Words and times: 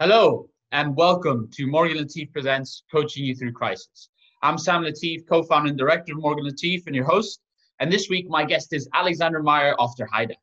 Hello, 0.00 0.48
and 0.70 0.94
welcome 0.94 1.50
to 1.54 1.66
Morgan 1.66 1.96
Latif 1.98 2.32
Presents 2.32 2.84
Coaching 2.88 3.24
You 3.24 3.34
Through 3.34 3.50
Crisis. 3.50 4.10
I'm 4.44 4.56
Sam 4.56 4.84
Latif, 4.84 5.26
co 5.28 5.42
founder 5.42 5.70
and 5.70 5.76
director 5.76 6.12
of 6.12 6.20
Morgan 6.20 6.44
Latif, 6.44 6.86
and 6.86 6.94
your 6.94 7.04
host. 7.04 7.40
And 7.80 7.90
this 7.90 8.08
week, 8.08 8.28
my 8.28 8.44
guest 8.44 8.72
is 8.72 8.88
Alexander 8.94 9.42
Meyer 9.42 9.74
Aufderheide. 9.80 10.36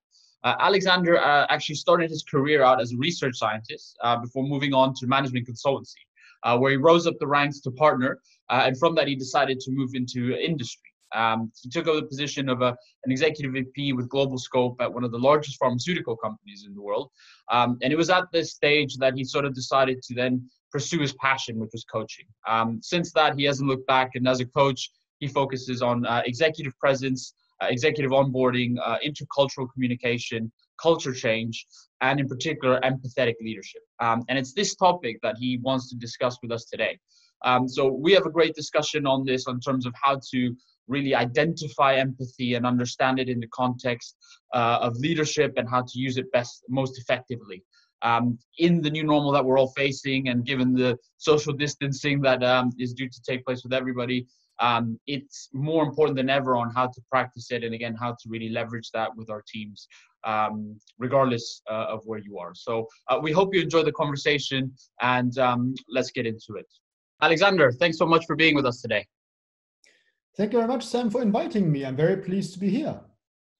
Uh, 0.44 0.56
Alexander 0.60 1.18
uh, 1.22 1.46
actually 1.50 1.76
started 1.76 2.10
his 2.10 2.22
career 2.22 2.64
out 2.64 2.82
as 2.82 2.92
a 2.92 2.98
research 2.98 3.38
scientist 3.38 3.96
uh, 4.04 4.18
before 4.18 4.44
moving 4.44 4.74
on 4.74 4.94
to 4.96 5.08
management 5.08 5.48
consultancy, 5.48 6.04
uh, 6.44 6.58
where 6.58 6.72
he 6.72 6.76
rose 6.76 7.08
up 7.08 7.14
the 7.22 7.28
ranks 7.28 7.62
to 7.62 7.72
partner. 7.72 8.20
Uh, 8.50 8.64
and 8.66 8.78
from 8.78 8.94
that, 8.96 9.08
he 9.08 9.16
decided 9.16 9.62
to 9.62 9.72
move 9.72 9.92
into 9.94 10.36
industry. 10.38 10.92
Um, 11.16 11.52
he 11.62 11.70
took 11.70 11.88
over 11.88 12.02
the 12.02 12.08
position 12.08 12.50
of 12.50 12.62
a, 12.62 12.76
an 13.06 13.12
executive 13.12 13.54
VP 13.54 13.94
with 13.94 14.10
global 14.10 14.38
scope 14.38 14.78
at 14.82 14.94
one 14.94 15.04
of 15.04 15.12
the 15.12 15.18
largest 15.18 15.58
pharmaceutical 15.58 16.16
companies 16.16 16.66
in 16.68 16.76
the 16.76 16.82
world. 16.82 17.10
Um, 17.52 17.78
and 17.82 17.92
it 17.92 17.96
was 17.96 18.10
at 18.10 18.26
this 18.32 18.52
stage 18.52 18.98
that 18.98 19.16
he 19.16 19.24
sort 19.24 19.46
of 19.46 19.54
decided 19.54 20.02
to 20.04 20.14
then 20.14 20.50
pursue 20.72 21.00
his 21.00 21.14
passion, 21.14 21.58
which 21.58 21.72
was 21.74 21.86
coaching. 21.86 22.26
Um, 22.48 22.80
since 22.82 23.14
that, 23.14 23.38
he 23.38 23.46
hasn't 23.46 23.70
looked 23.70 23.88
back. 23.88 24.12
And 24.16 24.28
as 24.28 24.42
a 24.42 24.46
coach, 24.46 24.92
he 25.20 25.28
focuses 25.28 25.82
on 25.82 26.06
uh, 26.06 26.22
executive 26.26 26.78
presence, 26.80 27.34
uh, 27.62 27.68
executive 27.70 28.12
onboarding, 28.12 28.76
uh, 28.84 28.98
intercultural 29.06 29.68
communication, 29.74 30.52
culture 30.82 31.14
change, 31.14 31.66
and 32.02 32.20
in 32.20 32.28
particular, 32.28 32.80
empathetic 32.82 33.36
leadership. 33.42 33.82
Um, 34.02 34.24
and 34.28 34.38
it's 34.38 34.54
this 34.54 34.76
topic 34.76 35.18
that 35.24 35.38
he 35.40 35.58
wants 35.62 35.90
to 35.90 35.96
discuss 35.96 36.38
with 36.42 36.52
us 36.52 36.66
today. 36.66 37.00
Um, 37.44 37.68
so 37.68 37.88
we 37.88 38.12
have 38.14 38.26
a 38.26 38.32
great 38.32 38.56
discussion 38.56 39.06
on 39.06 39.24
this 39.24 39.48
in 39.48 39.60
terms 39.60 39.86
of 39.86 39.94
how 40.02 40.20
to 40.32 40.56
really 40.88 41.16
identify 41.16 41.96
empathy 41.96 42.56
and 42.56 42.66
understand 42.66 43.20
it 43.20 43.30
in 43.30 43.40
the 43.40 43.48
context 43.48 44.16
uh, 44.54 44.80
of 44.82 44.96
leadership 44.98 45.54
and 45.58 45.70
how 45.70 45.82
to 45.82 46.00
use 46.00 46.18
it 46.18 46.32
best, 46.32 46.64
most 46.70 47.00
effectively. 47.00 47.64
Um, 48.02 48.38
in 48.60 48.82
the 48.82 48.90
new 48.90 49.04
normal 49.04 49.32
that 49.32 49.44
we're 49.44 49.58
all 49.58 49.72
facing, 49.76 50.30
and 50.30 50.46
given 50.46 50.74
the 50.74 50.98
social 51.18 51.54
distancing 51.54 52.22
that 52.22 52.44
um, 52.44 52.72
is 52.78 52.94
due 52.94 53.10
to 53.10 53.22
take 53.28 53.44
place 53.46 53.64
with 53.64 53.74
everybody, 53.74 54.28
um, 54.60 55.00
it's 55.08 55.50
more 55.54 55.84
important 55.84 56.16
than 56.16 56.30
ever 56.30 56.56
on 56.56 56.72
how 56.74 56.88
to 56.88 57.02
practice 57.12 57.52
it 57.52 57.64
and 57.64 57.74
again 57.74 57.96
how 57.96 58.12
to 58.12 58.30
really 58.30 58.50
leverage 58.50 58.90
that 58.94 59.10
with 59.16 59.30
our 59.30 59.44
teams 59.48 59.88
um, 60.24 60.80
regardless 60.98 61.62
uh, 61.70 61.88
of 61.90 62.02
where 62.06 62.20
you 62.20 62.38
are. 62.40 62.54
So 62.56 62.88
uh, 63.10 63.20
we 63.22 63.32
hope 63.32 63.54
you 63.54 63.62
enjoy 63.62 63.84
the 63.84 63.92
conversation 63.92 64.72
and 65.02 65.38
um, 65.38 65.76
let's 65.90 66.12
get 66.12 66.26
into 66.26 66.56
it. 66.56 66.68
Alexander 67.22 67.72
thanks 67.72 67.98
so 67.98 68.06
much 68.06 68.26
for 68.26 68.36
being 68.36 68.56
with 68.56 68.66
us 68.66 68.82
today 68.82 69.06
Thank 70.38 70.52
you 70.52 70.60
very 70.60 70.68
much, 70.68 70.86
Sam, 70.86 71.10
for 71.10 71.22
inviting 71.22 71.72
me. 71.72 71.86
I'm 71.86 71.96
very 71.96 72.18
pleased 72.18 72.54
to 72.54 72.60
be 72.60 72.70
here. 72.70 73.00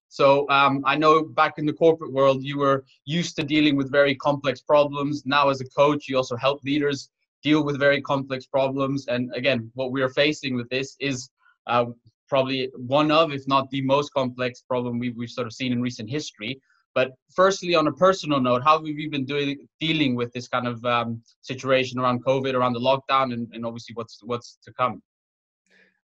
So 0.10 0.48
um, 0.50 0.84
I 0.86 0.98
know 0.98 1.24
back 1.24 1.54
in 1.58 1.66
the 1.66 1.74
corporate 1.74 2.12
world, 2.12 2.44
you 2.44 2.58
were 2.58 2.84
used 3.06 3.38
to 3.38 3.44
dealing 3.44 3.78
with 3.78 3.90
very 3.90 4.14
complex 4.16 4.60
problems. 4.62 5.26
Now, 5.26 5.48
as 5.50 5.62
a 5.62 5.70
coach, 5.70 6.10
you 6.10 6.18
also 6.18 6.36
help 6.36 6.62
leaders 6.64 7.10
deal 7.44 7.64
with 7.64 7.80
very 7.80 8.02
complex 8.02 8.46
problems. 8.46 9.08
And 9.08 9.34
again, 9.36 9.72
what 9.74 9.92
we 9.92 10.02
are 10.02 10.10
facing 10.10 10.56
with 10.56 10.68
this 10.70 10.98
is 11.00 11.30
uh, 11.68 11.86
probably 12.28 12.70
one 12.76 13.10
of, 13.10 13.32
if 13.32 13.48
not 13.48 13.70
the 13.70 13.82
most 13.82 14.14
complex 14.14 14.62
problem 14.62 15.00
we've, 15.00 15.16
we've 15.16 15.30
sort 15.30 15.48
of 15.48 15.54
seen 15.54 15.72
in 15.72 15.82
recent 15.82 16.10
history. 16.10 16.60
But 16.94 17.12
firstly, 17.34 17.76
on 17.76 17.88
a 17.88 17.94
personal 17.94 18.42
note, 18.42 18.64
how 18.64 18.78
have 18.78 18.88
you 18.88 19.10
been 19.10 19.26
doing 19.26 19.68
dealing 19.80 20.16
with 20.16 20.32
this 20.34 20.48
kind 20.50 20.68
of 20.68 20.84
um, 20.86 21.22
situation 21.42 22.00
around 22.00 22.24
COVID, 22.26 22.54
around 22.54 22.74
the 22.74 22.80
lockdown, 22.80 23.34
and, 23.34 23.48
and 23.54 23.66
obviously 23.66 23.94
what's 23.96 24.20
what's 24.24 24.58
to 24.64 24.74
come? 24.74 25.02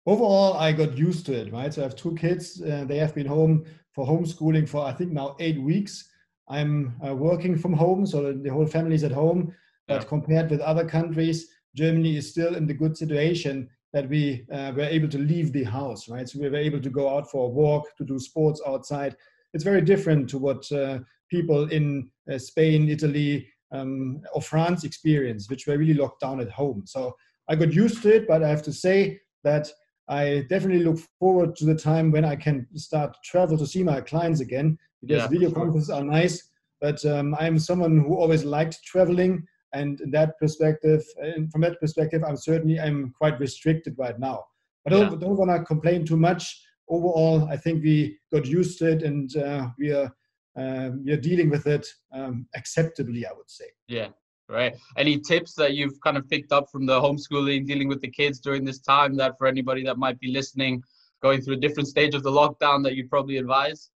Overall 0.06 0.54
i 0.54 0.72
got 0.72 0.96
used 0.96 1.26
to 1.26 1.32
it 1.32 1.52
right? 1.52 1.72
So 1.72 1.82
i 1.82 1.84
have 1.84 1.96
two 1.96 2.14
kids 2.14 2.62
uh, 2.62 2.84
they 2.86 2.96
have 2.96 3.14
been 3.14 3.26
home 3.26 3.64
for 3.92 4.06
homeschooling 4.06 4.68
for 4.68 4.84
i 4.84 4.92
think 4.92 5.12
now 5.12 5.36
eight 5.40 5.60
weeks. 5.60 6.06
I'm 6.48 6.94
uh, 7.06 7.14
working 7.14 7.56
from 7.56 7.74
home 7.74 8.06
so 8.06 8.32
the 8.32 8.50
whole 8.50 8.66
family 8.66 8.96
is 8.96 9.04
at 9.04 9.12
home. 9.12 9.54
But 9.86 10.08
compared 10.08 10.50
with 10.50 10.60
other 10.60 10.84
countries 10.84 11.48
germany 11.76 12.16
is 12.16 12.30
still 12.30 12.54
in 12.56 12.66
the 12.66 12.74
good 12.74 12.96
situation 12.96 13.68
that 13.92 14.08
we 14.08 14.46
uh, 14.52 14.72
were 14.76 14.84
able 14.96 15.08
to 15.08 15.18
leave 15.18 15.52
the 15.52 15.64
house 15.64 16.08
right? 16.08 16.28
So 16.28 16.38
we 16.40 16.48
were 16.48 16.56
able 16.56 16.80
to 16.80 16.90
go 16.90 17.14
out 17.14 17.30
for 17.30 17.46
a 17.46 17.48
walk 17.48 17.96
to 17.96 18.04
do 18.04 18.18
sports 18.18 18.60
outside. 18.66 19.16
It's 19.52 19.64
very 19.64 19.80
different 19.80 20.30
to 20.30 20.38
what 20.38 20.70
uh, 20.70 21.00
people 21.28 21.68
in 21.70 22.10
uh, 22.32 22.38
spain 22.38 22.88
italy 22.88 23.48
um, 23.72 24.20
or 24.32 24.42
france 24.42 24.84
experience 24.84 25.48
which 25.50 25.66
were 25.66 25.78
really 25.78 25.94
locked 25.94 26.20
down 26.20 26.40
at 26.40 26.50
home. 26.50 26.82
So 26.86 27.16
i 27.48 27.54
got 27.56 27.72
used 27.72 28.02
to 28.02 28.16
it 28.16 28.28
but 28.28 28.42
i 28.42 28.48
have 28.48 28.62
to 28.62 28.72
say 28.72 29.20
that 29.44 29.70
I 30.10 30.44
definitely 30.48 30.82
look 30.82 30.98
forward 31.20 31.54
to 31.56 31.64
the 31.64 31.74
time 31.74 32.10
when 32.10 32.24
I 32.24 32.34
can 32.34 32.66
start 32.74 33.14
to 33.14 33.18
travel 33.24 33.56
to 33.56 33.66
see 33.66 33.84
my 33.84 34.00
clients 34.00 34.40
again 34.40 34.76
because 35.00 35.22
yeah, 35.22 35.28
video 35.28 35.48
sure. 35.50 35.58
conferences 35.58 35.88
are 35.88 36.02
nice. 36.02 36.50
But 36.80 37.04
um, 37.06 37.36
I'm 37.38 37.58
someone 37.58 37.98
who 37.98 38.16
always 38.16 38.44
liked 38.44 38.82
traveling, 38.84 39.46
and 39.72 40.00
in 40.00 40.10
that 40.10 40.36
perspective, 40.38 41.04
and 41.18 41.50
from 41.52 41.60
that 41.60 41.78
perspective, 41.80 42.24
I'm 42.26 42.36
certainly 42.36 42.80
I'm 42.80 43.12
quite 43.16 43.38
restricted 43.38 43.94
right 43.98 44.18
now. 44.18 44.44
But 44.84 44.94
yeah. 44.94 45.10
don't, 45.10 45.20
don't 45.20 45.36
want 45.36 45.50
to 45.50 45.64
complain 45.64 46.04
too 46.04 46.16
much. 46.16 46.60
Overall, 46.88 47.48
I 47.48 47.56
think 47.56 47.84
we 47.84 48.18
got 48.32 48.46
used 48.46 48.78
to 48.80 48.90
it, 48.90 49.02
and 49.04 49.34
uh, 49.36 49.68
we 49.78 49.92
are 49.92 50.10
uh, 50.58 50.90
we 51.04 51.12
are 51.12 51.20
dealing 51.20 51.50
with 51.50 51.68
it 51.68 51.86
um, 52.12 52.46
acceptably. 52.56 53.26
I 53.26 53.32
would 53.32 53.50
say. 53.50 53.66
Yeah, 53.86 54.08
right? 54.50 54.76
Any 54.96 55.18
tips 55.18 55.54
that 55.54 55.74
you've 55.74 56.00
kind 56.00 56.16
of 56.16 56.28
picked 56.28 56.52
up 56.52 56.70
from 56.70 56.86
the 56.86 57.00
homeschooling, 57.00 57.66
dealing 57.66 57.88
with 57.88 58.00
the 58.00 58.10
kids 58.10 58.40
during 58.40 58.64
this 58.64 58.80
time 58.80 59.16
that 59.16 59.38
for 59.38 59.46
anybody 59.46 59.84
that 59.84 59.98
might 59.98 60.18
be 60.18 60.32
listening, 60.32 60.82
going 61.22 61.40
through 61.40 61.54
a 61.54 61.60
different 61.60 61.88
stage 61.88 62.14
of 62.14 62.22
the 62.22 62.30
lockdown 62.30 62.82
that 62.84 62.94
you'd 62.94 63.10
probably 63.10 63.36
advise? 63.36 63.90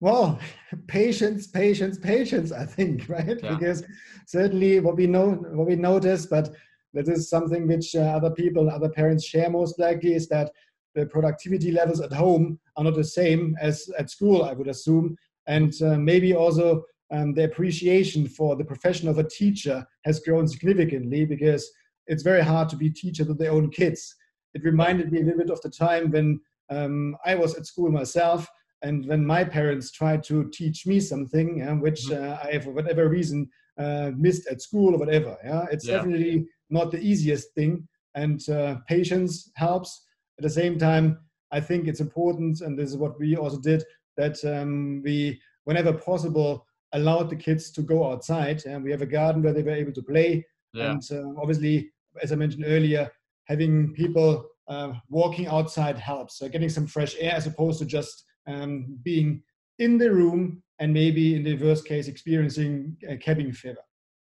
Well, 0.00 0.38
patience, 0.86 1.46
patience, 1.46 1.98
patience, 1.98 2.52
I 2.52 2.64
think, 2.64 3.08
right? 3.08 3.38
Yeah. 3.42 3.54
Because 3.54 3.84
certainly 4.26 4.80
what 4.80 4.96
we 4.96 5.06
know, 5.06 5.30
what 5.30 5.66
we 5.66 5.76
notice, 5.76 6.26
but 6.26 6.50
this 6.92 7.08
is 7.08 7.30
something 7.30 7.68
which 7.68 7.94
uh, 7.94 8.00
other 8.00 8.30
people, 8.30 8.68
other 8.68 8.88
parents 8.88 9.24
share 9.24 9.48
most 9.48 9.78
likely 9.78 10.14
is 10.14 10.28
that 10.28 10.50
the 10.94 11.06
productivity 11.06 11.70
levels 11.70 12.00
at 12.00 12.12
home 12.12 12.58
are 12.76 12.84
not 12.84 12.96
the 12.96 13.04
same 13.04 13.56
as 13.60 13.88
at 13.96 14.10
school, 14.10 14.44
I 14.44 14.54
would 14.54 14.66
assume. 14.66 15.16
And 15.46 15.72
uh, 15.82 15.96
maybe 15.96 16.34
also 16.34 16.84
um, 17.10 17.34
the 17.34 17.44
appreciation 17.44 18.28
for 18.28 18.56
the 18.56 18.64
profession 18.64 19.08
of 19.08 19.18
a 19.18 19.28
teacher 19.28 19.84
has 20.04 20.20
grown 20.20 20.46
significantly 20.46 21.24
because 21.24 21.70
it's 22.06 22.22
very 22.22 22.42
hard 22.42 22.68
to 22.68 22.76
be 22.76 22.90
teacher 22.90 23.24
to 23.24 23.34
their 23.34 23.52
own 23.52 23.70
kids. 23.70 24.14
It 24.54 24.64
reminded 24.64 25.12
me 25.12 25.20
a 25.20 25.24
little 25.24 25.38
bit 25.38 25.50
of 25.50 25.60
the 25.60 25.70
time 25.70 26.10
when 26.10 26.40
um, 26.70 27.16
I 27.24 27.34
was 27.34 27.54
at 27.56 27.66
school 27.66 27.90
myself 27.90 28.48
and 28.82 29.06
when 29.06 29.24
my 29.24 29.44
parents 29.44 29.90
tried 29.90 30.24
to 30.24 30.48
teach 30.52 30.86
me 30.86 31.00
something 31.00 31.58
yeah, 31.58 31.72
which 31.72 32.06
mm-hmm. 32.06 32.32
uh, 32.32 32.50
I, 32.50 32.58
for 32.60 32.70
whatever 32.70 33.08
reason, 33.08 33.48
uh, 33.78 34.12
missed 34.16 34.46
at 34.48 34.62
school 34.62 34.94
or 34.94 34.98
whatever. 34.98 35.36
Yeah, 35.44 35.66
it's 35.70 35.86
yeah. 35.86 35.96
definitely 35.96 36.46
not 36.70 36.90
the 36.90 37.00
easiest 37.00 37.54
thing, 37.54 37.86
and 38.14 38.46
uh, 38.48 38.76
patience 38.88 39.50
helps. 39.54 40.06
At 40.38 40.44
the 40.44 40.50
same 40.50 40.78
time, 40.78 41.18
I 41.52 41.60
think 41.60 41.86
it's 41.86 42.00
important, 42.00 42.60
and 42.60 42.78
this 42.78 42.90
is 42.90 42.96
what 42.96 43.18
we 43.18 43.36
also 43.36 43.60
did, 43.60 43.84
that 44.16 44.42
um, 44.44 45.02
we, 45.04 45.40
whenever 45.64 45.92
possible, 45.92 46.66
allowed 46.92 47.30
the 47.30 47.36
kids 47.36 47.70
to 47.70 47.82
go 47.82 48.10
outside 48.10 48.64
and 48.66 48.82
we 48.82 48.90
have 48.90 49.02
a 49.02 49.06
garden 49.06 49.42
where 49.42 49.52
they 49.52 49.62
were 49.62 49.70
able 49.70 49.92
to 49.92 50.02
play. 50.02 50.44
Yeah. 50.72 50.92
and 50.92 51.02
uh, 51.10 51.40
obviously 51.40 51.90
as 52.22 52.30
i 52.30 52.36
mentioned 52.36 52.64
earlier 52.64 53.10
having 53.46 53.92
people 53.94 54.46
uh, 54.68 54.92
walking 55.08 55.48
outside 55.48 55.98
helps. 55.98 56.38
So 56.38 56.48
getting 56.48 56.68
some 56.68 56.86
fresh 56.86 57.16
air 57.18 57.32
as 57.34 57.48
opposed 57.48 57.80
to 57.80 57.84
just 57.84 58.24
um, 58.46 58.96
being 59.02 59.42
in 59.80 59.98
the 59.98 60.12
room 60.12 60.62
and 60.78 60.94
maybe 60.94 61.34
in 61.34 61.42
the 61.42 61.56
worst 61.56 61.84
case 61.84 62.06
experiencing 62.06 62.96
a 63.08 63.16
cabin 63.16 63.52
fever. 63.52 63.84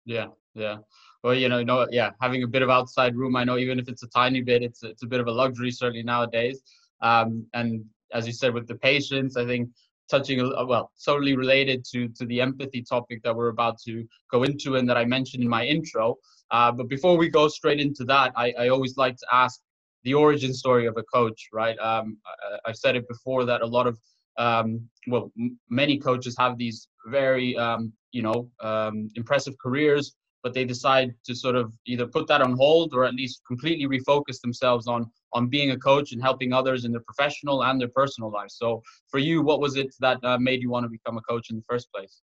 Yeah 0.07 0.29
yeah. 0.55 0.77
Well 1.23 1.35
you 1.35 1.49
know 1.49 1.59
you 1.59 1.65
know 1.65 1.87
yeah 1.91 2.11
having 2.21 2.43
a 2.43 2.47
bit 2.47 2.63
of 2.63 2.71
outside 2.71 3.15
room 3.15 3.37
i 3.37 3.45
know 3.45 3.59
even 3.59 3.79
if 3.79 3.89
it's 3.89 4.03
a 4.03 4.09
tiny 4.09 4.41
bit 4.41 4.63
it's 4.63 4.83
it's 4.83 5.03
a 5.03 5.07
bit 5.07 5.21
of 5.21 5.27
a 5.27 5.33
luxury 5.33 5.71
certainly 5.71 6.03
nowadays. 6.03 6.63
Um, 7.03 7.47
and 7.55 7.85
as 8.13 8.27
you 8.27 8.33
said 8.33 8.53
with 8.53 8.67
the 8.67 8.75
patience 8.75 9.37
i 9.37 9.47
think 9.47 9.71
touching 10.11 10.41
uh, 10.41 10.65
well 10.65 10.91
solely 10.97 11.37
related 11.37 11.85
to 11.93 12.09
to 12.09 12.27
the 12.27 12.41
empathy 12.41 12.83
topic 12.83 13.23
that 13.23 13.35
we're 13.35 13.49
about 13.49 13.77
to 13.87 14.05
go 14.31 14.43
into 14.43 14.77
and 14.77 14.89
that 14.89 14.97
I 14.97 15.05
mentioned 15.05 15.43
in 15.43 15.49
my 15.49 15.65
intro. 15.65 16.17
Uh, 16.51 16.73
but 16.73 16.89
before 16.89 17.17
we 17.17 17.29
go 17.29 17.47
straight 17.49 17.81
into 17.81 18.05
that, 18.05 18.33
I, 18.37 18.53
I 18.59 18.69
always 18.69 18.97
like 18.97 19.17
to 19.17 19.27
ask 19.33 19.61
the 20.03 20.15
origin 20.15 20.53
story 20.53 20.87
of 20.87 20.97
a 20.97 21.05
coach. 21.05 21.49
Right? 21.53 21.79
Um, 21.79 22.19
I, 22.65 22.71
have 22.71 22.77
said 22.77 22.97
it 22.97 23.07
before 23.09 23.45
that 23.45 23.63
a 23.63 23.67
lot 23.67 23.87
of 23.87 23.99
um, 24.37 24.89
well, 25.07 25.31
m- 25.39 25.59
many 25.69 25.99
coaches 25.99 26.35
have 26.39 26.59
these 26.59 26.89
very 27.07 27.57
um, 27.57 27.93
you 28.13 28.23
know 28.23 28.49
um, 28.61 29.09
impressive 29.15 29.55
careers 29.59 30.17
but 30.43 30.55
they 30.55 30.65
decide 30.65 31.15
to 31.25 31.35
sort 31.35 31.57
of 31.57 31.73
either 31.87 32.07
put 32.07 32.27
that 32.29 32.43
on 32.43 32.57
hold 32.57 32.95
or 32.95 33.05
at 33.05 33.15
least 33.15 33.43
completely 33.47 33.87
refocus 33.87 34.41
themselves 34.41 34.87
on 34.87 35.11
on 35.33 35.49
being 35.49 35.71
a 35.71 35.79
coach 35.79 36.13
and 36.13 36.21
helping 36.21 36.53
others 36.53 36.85
in 36.85 36.93
their 36.93 37.03
professional 37.03 37.63
and 37.63 37.81
their 37.81 37.89
personal 37.95 38.31
lives. 38.31 38.57
So 38.57 38.83
for 39.09 39.19
you, 39.19 39.43
what 39.43 39.61
was 39.61 39.77
it 39.77 39.95
that 40.01 40.19
uh, 40.25 40.39
made 40.39 40.61
you 40.61 40.71
want 40.71 40.85
to 40.85 40.91
become 40.91 41.17
a 41.19 41.23
coach 41.23 41.51
in 41.51 41.57
the 41.57 41.63
first 41.69 41.89
place? 41.93 42.23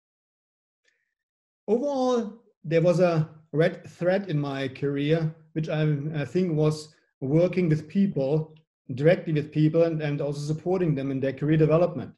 Overall, 1.69 2.33
there 2.65 2.81
was 2.81 3.01
a 3.01 3.29
red 3.53 3.87
thread 3.89 4.31
in 4.31 4.39
my 4.41 4.69
career, 4.69 5.35
which 5.53 5.69
I, 5.69 5.83
I 6.15 6.25
think 6.25 6.57
was 6.57 6.95
working 7.21 7.69
with 7.69 7.89
people 7.89 8.55
directly 8.95 9.33
with 9.33 9.53
people 9.53 9.83
and, 9.83 10.01
and 10.03 10.21
also 10.21 10.41
supporting 10.41 10.95
them 10.95 11.11
in 11.11 11.21
their 11.21 11.33
career 11.33 11.57
development. 11.57 12.13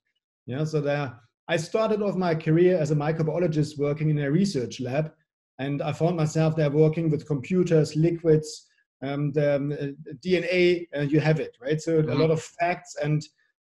Yeah, 0.46 0.64
so 0.64 0.80
there 0.80 1.18
I 1.48 1.56
started 1.56 2.02
off 2.02 2.16
my 2.16 2.34
career 2.34 2.76
as 2.76 2.90
a 2.90 2.96
microbiologist 2.96 3.78
working 3.78 4.10
in 4.10 4.18
a 4.18 4.30
research 4.30 4.80
lab 4.80 5.12
And 5.58 5.82
I 5.82 5.92
found 5.92 6.16
myself 6.16 6.54
there 6.56 6.70
working 6.70 7.10
with 7.10 7.26
computers, 7.26 7.96
liquids, 7.96 8.66
um, 9.02 9.32
the 9.32 9.56
um, 9.56 9.72
uh, 9.72 10.14
DNA, 10.24 10.86
uh, 10.96 11.00
you 11.02 11.20
have 11.20 11.40
it, 11.40 11.56
right? 11.60 11.80
So 11.80 12.00
mm-hmm. 12.00 12.10
a 12.10 12.14
lot 12.14 12.30
of 12.30 12.42
facts 12.42 12.96
and 13.02 13.22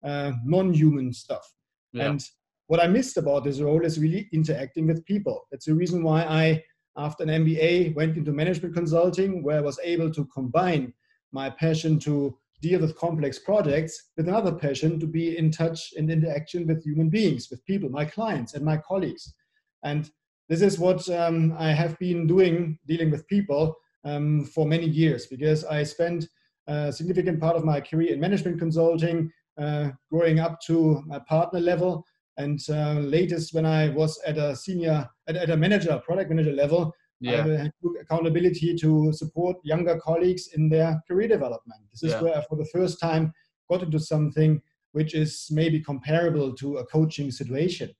uh, 0.04 0.32
non-human 0.44 1.12
stuff. 1.12 1.50
Yeah. 1.92 2.10
And 2.10 2.24
what 2.66 2.82
I 2.82 2.86
missed 2.86 3.16
about 3.16 3.44
this 3.44 3.60
role 3.60 3.84
is 3.84 3.98
really 3.98 4.28
interacting 4.32 4.86
with 4.86 5.04
people. 5.06 5.46
That's 5.50 5.66
the 5.66 5.74
reason 5.74 6.02
why 6.02 6.22
I, 6.22 6.62
after 6.96 7.24
an 7.24 7.30
MBA, 7.30 7.94
went 7.94 8.16
into 8.16 8.32
management 8.32 8.74
consulting, 8.74 9.42
where 9.42 9.58
I 9.58 9.62
was 9.62 9.80
able 9.82 10.10
to 10.12 10.26
combine 10.26 10.92
my 11.32 11.50
passion 11.50 11.98
to 12.00 12.36
deal 12.60 12.80
with 12.80 12.96
complex 12.96 13.38
projects 13.38 14.10
with 14.16 14.28
another 14.28 14.52
passion 14.52 14.98
to 14.98 15.06
be 15.06 15.38
in 15.38 15.50
touch 15.50 15.92
and 15.96 16.10
interaction 16.10 16.66
with 16.66 16.82
human 16.82 17.08
beings, 17.08 17.48
with 17.50 17.64
people, 17.64 17.88
my 17.88 18.04
clients 18.04 18.54
and 18.54 18.64
my 18.64 18.76
colleagues. 18.76 19.32
And 19.84 20.10
this 20.48 20.62
is 20.62 20.78
what 20.78 21.08
um, 21.10 21.54
I 21.58 21.72
have 21.72 21.98
been 21.98 22.26
doing, 22.26 22.78
dealing 22.86 23.10
with 23.10 23.26
people 23.28 23.76
um, 24.04 24.44
for 24.44 24.66
many 24.66 24.86
years, 24.86 25.26
because 25.26 25.64
I 25.64 25.82
spent 25.82 26.26
a 26.66 26.92
significant 26.92 27.40
part 27.40 27.56
of 27.56 27.64
my 27.64 27.80
career 27.80 28.12
in 28.12 28.20
management 28.20 28.58
consulting, 28.58 29.30
uh, 29.58 29.90
growing 30.10 30.38
up 30.38 30.60
to 30.66 31.02
a 31.12 31.20
partner 31.20 31.60
level. 31.60 32.04
And 32.36 32.60
uh, 32.70 33.00
latest, 33.00 33.52
when 33.52 33.66
I 33.66 33.88
was 33.88 34.20
at 34.24 34.38
a 34.38 34.54
senior, 34.54 35.08
at, 35.26 35.36
at 35.36 35.50
a 35.50 35.56
manager, 35.56 36.00
product 36.04 36.30
manager 36.30 36.52
level, 36.52 36.94
yeah. 37.20 37.42
I 37.42 37.70
took 37.82 37.94
accountability 38.00 38.76
to 38.76 39.12
support 39.12 39.56
younger 39.64 39.98
colleagues 39.98 40.50
in 40.54 40.68
their 40.68 41.02
career 41.08 41.26
development. 41.26 41.80
This 41.90 42.04
is 42.04 42.12
yeah. 42.12 42.22
where 42.22 42.38
I, 42.38 42.44
for 42.48 42.56
the 42.56 42.68
first 42.72 43.00
time, 43.00 43.32
got 43.68 43.82
into 43.82 43.98
something 43.98 44.62
which 44.92 45.14
is 45.14 45.48
maybe 45.50 45.80
comparable 45.80 46.54
to 46.54 46.76
a 46.76 46.86
coaching 46.86 47.30
situation. 47.30 47.90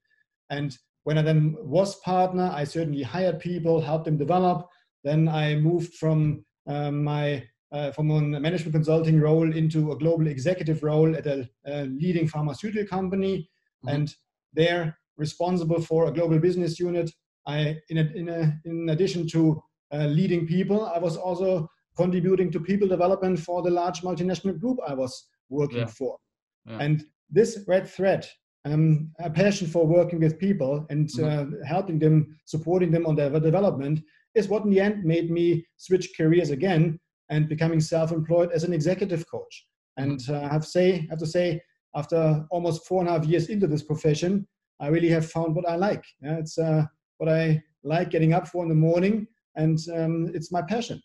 And 0.50 0.77
when 1.08 1.16
I 1.16 1.22
then 1.22 1.56
was 1.62 1.99
partner, 2.00 2.50
I 2.52 2.64
certainly 2.64 3.02
hired 3.02 3.40
people, 3.40 3.81
helped 3.81 4.05
them 4.05 4.19
develop. 4.19 4.69
Then 5.05 5.26
I 5.26 5.55
moved 5.55 5.94
from 5.94 6.44
um, 6.66 7.02
my 7.02 7.49
uh, 7.72 7.93
from 7.93 8.10
a 8.10 8.20
management 8.20 8.75
consulting 8.75 9.19
role 9.19 9.50
into 9.60 9.93
a 9.93 9.96
global 9.96 10.26
executive 10.26 10.82
role 10.82 11.16
at 11.16 11.26
a, 11.26 11.49
a 11.64 11.84
leading 11.87 12.28
pharmaceutical 12.28 12.87
company, 12.87 13.34
mm-hmm. 13.38 13.88
and 13.94 14.14
they're 14.52 14.99
responsible 15.16 15.81
for 15.81 16.08
a 16.08 16.12
global 16.12 16.38
business 16.38 16.78
unit. 16.78 17.11
I, 17.46 17.78
in, 17.88 17.96
a, 17.96 18.04
in, 18.20 18.28
a, 18.28 18.61
in 18.66 18.90
addition 18.90 19.26
to 19.28 19.62
uh, 19.94 20.08
leading 20.19 20.46
people, 20.46 20.84
I 20.84 20.99
was 20.99 21.16
also 21.16 21.70
contributing 21.96 22.50
to 22.52 22.61
people 22.61 22.87
development 22.87 23.40
for 23.40 23.62
the 23.62 23.70
large 23.70 24.02
multinational 24.02 24.61
group 24.61 24.76
I 24.87 24.93
was 24.93 25.26
working 25.49 25.78
yeah. 25.78 25.87
for. 25.87 26.19
Yeah. 26.66 26.78
And 26.81 27.04
this 27.31 27.64
red 27.66 27.88
thread, 27.88 28.26
um, 28.64 29.10
a 29.19 29.31
passion 29.31 29.66
for 29.66 29.87
working 29.87 30.20
with 30.20 30.38
people 30.38 30.87
and 30.90 31.08
mm-hmm. 31.08 31.55
uh, 31.55 31.66
helping 31.66 31.99
them, 31.99 32.38
supporting 32.44 32.90
them 32.90 33.06
on 33.06 33.16
their 33.16 33.31
development, 33.31 34.00
is 34.34 34.49
what 34.49 34.64
in 34.64 34.70
the 34.70 34.81
end 34.81 35.05
made 35.05 35.31
me 35.31 35.66
switch 35.76 36.10
careers 36.16 36.50
again 36.50 36.99
and 37.31 37.49
becoming 37.49 37.81
self-employed 37.81 38.52
as 38.52 38.64
an 38.64 38.72
executive 38.72 39.25
coach. 39.31 39.66
And 39.96 40.19
mm-hmm. 40.19 40.34
uh, 40.34 40.49
I 40.49 40.52
have 40.52 40.66
say 40.66 41.06
have 41.10 41.19
to 41.19 41.26
say, 41.26 41.60
after 41.94 42.46
almost 42.50 42.87
four 42.87 43.00
and 43.00 43.08
a 43.08 43.12
half 43.12 43.26
years 43.26 43.49
into 43.49 43.66
this 43.66 43.82
profession, 43.82 44.46
I 44.81 44.88
really 44.88 45.08
have 45.08 45.31
found 45.31 45.54
what 45.54 45.69
I 45.69 45.76
like. 45.76 46.04
Yeah, 46.22 46.38
it's 46.38 46.58
uh, 46.58 46.84
what 47.19 47.28
I 47.28 47.62
like 47.82 48.11
getting 48.11 48.32
up 48.32 48.46
for 48.46 48.62
in 48.62 48.69
the 48.69 48.75
morning, 48.75 49.26
and 49.56 49.78
um, 49.94 50.31
it's 50.34 50.52
my 50.52 50.62
passion. 50.62 51.00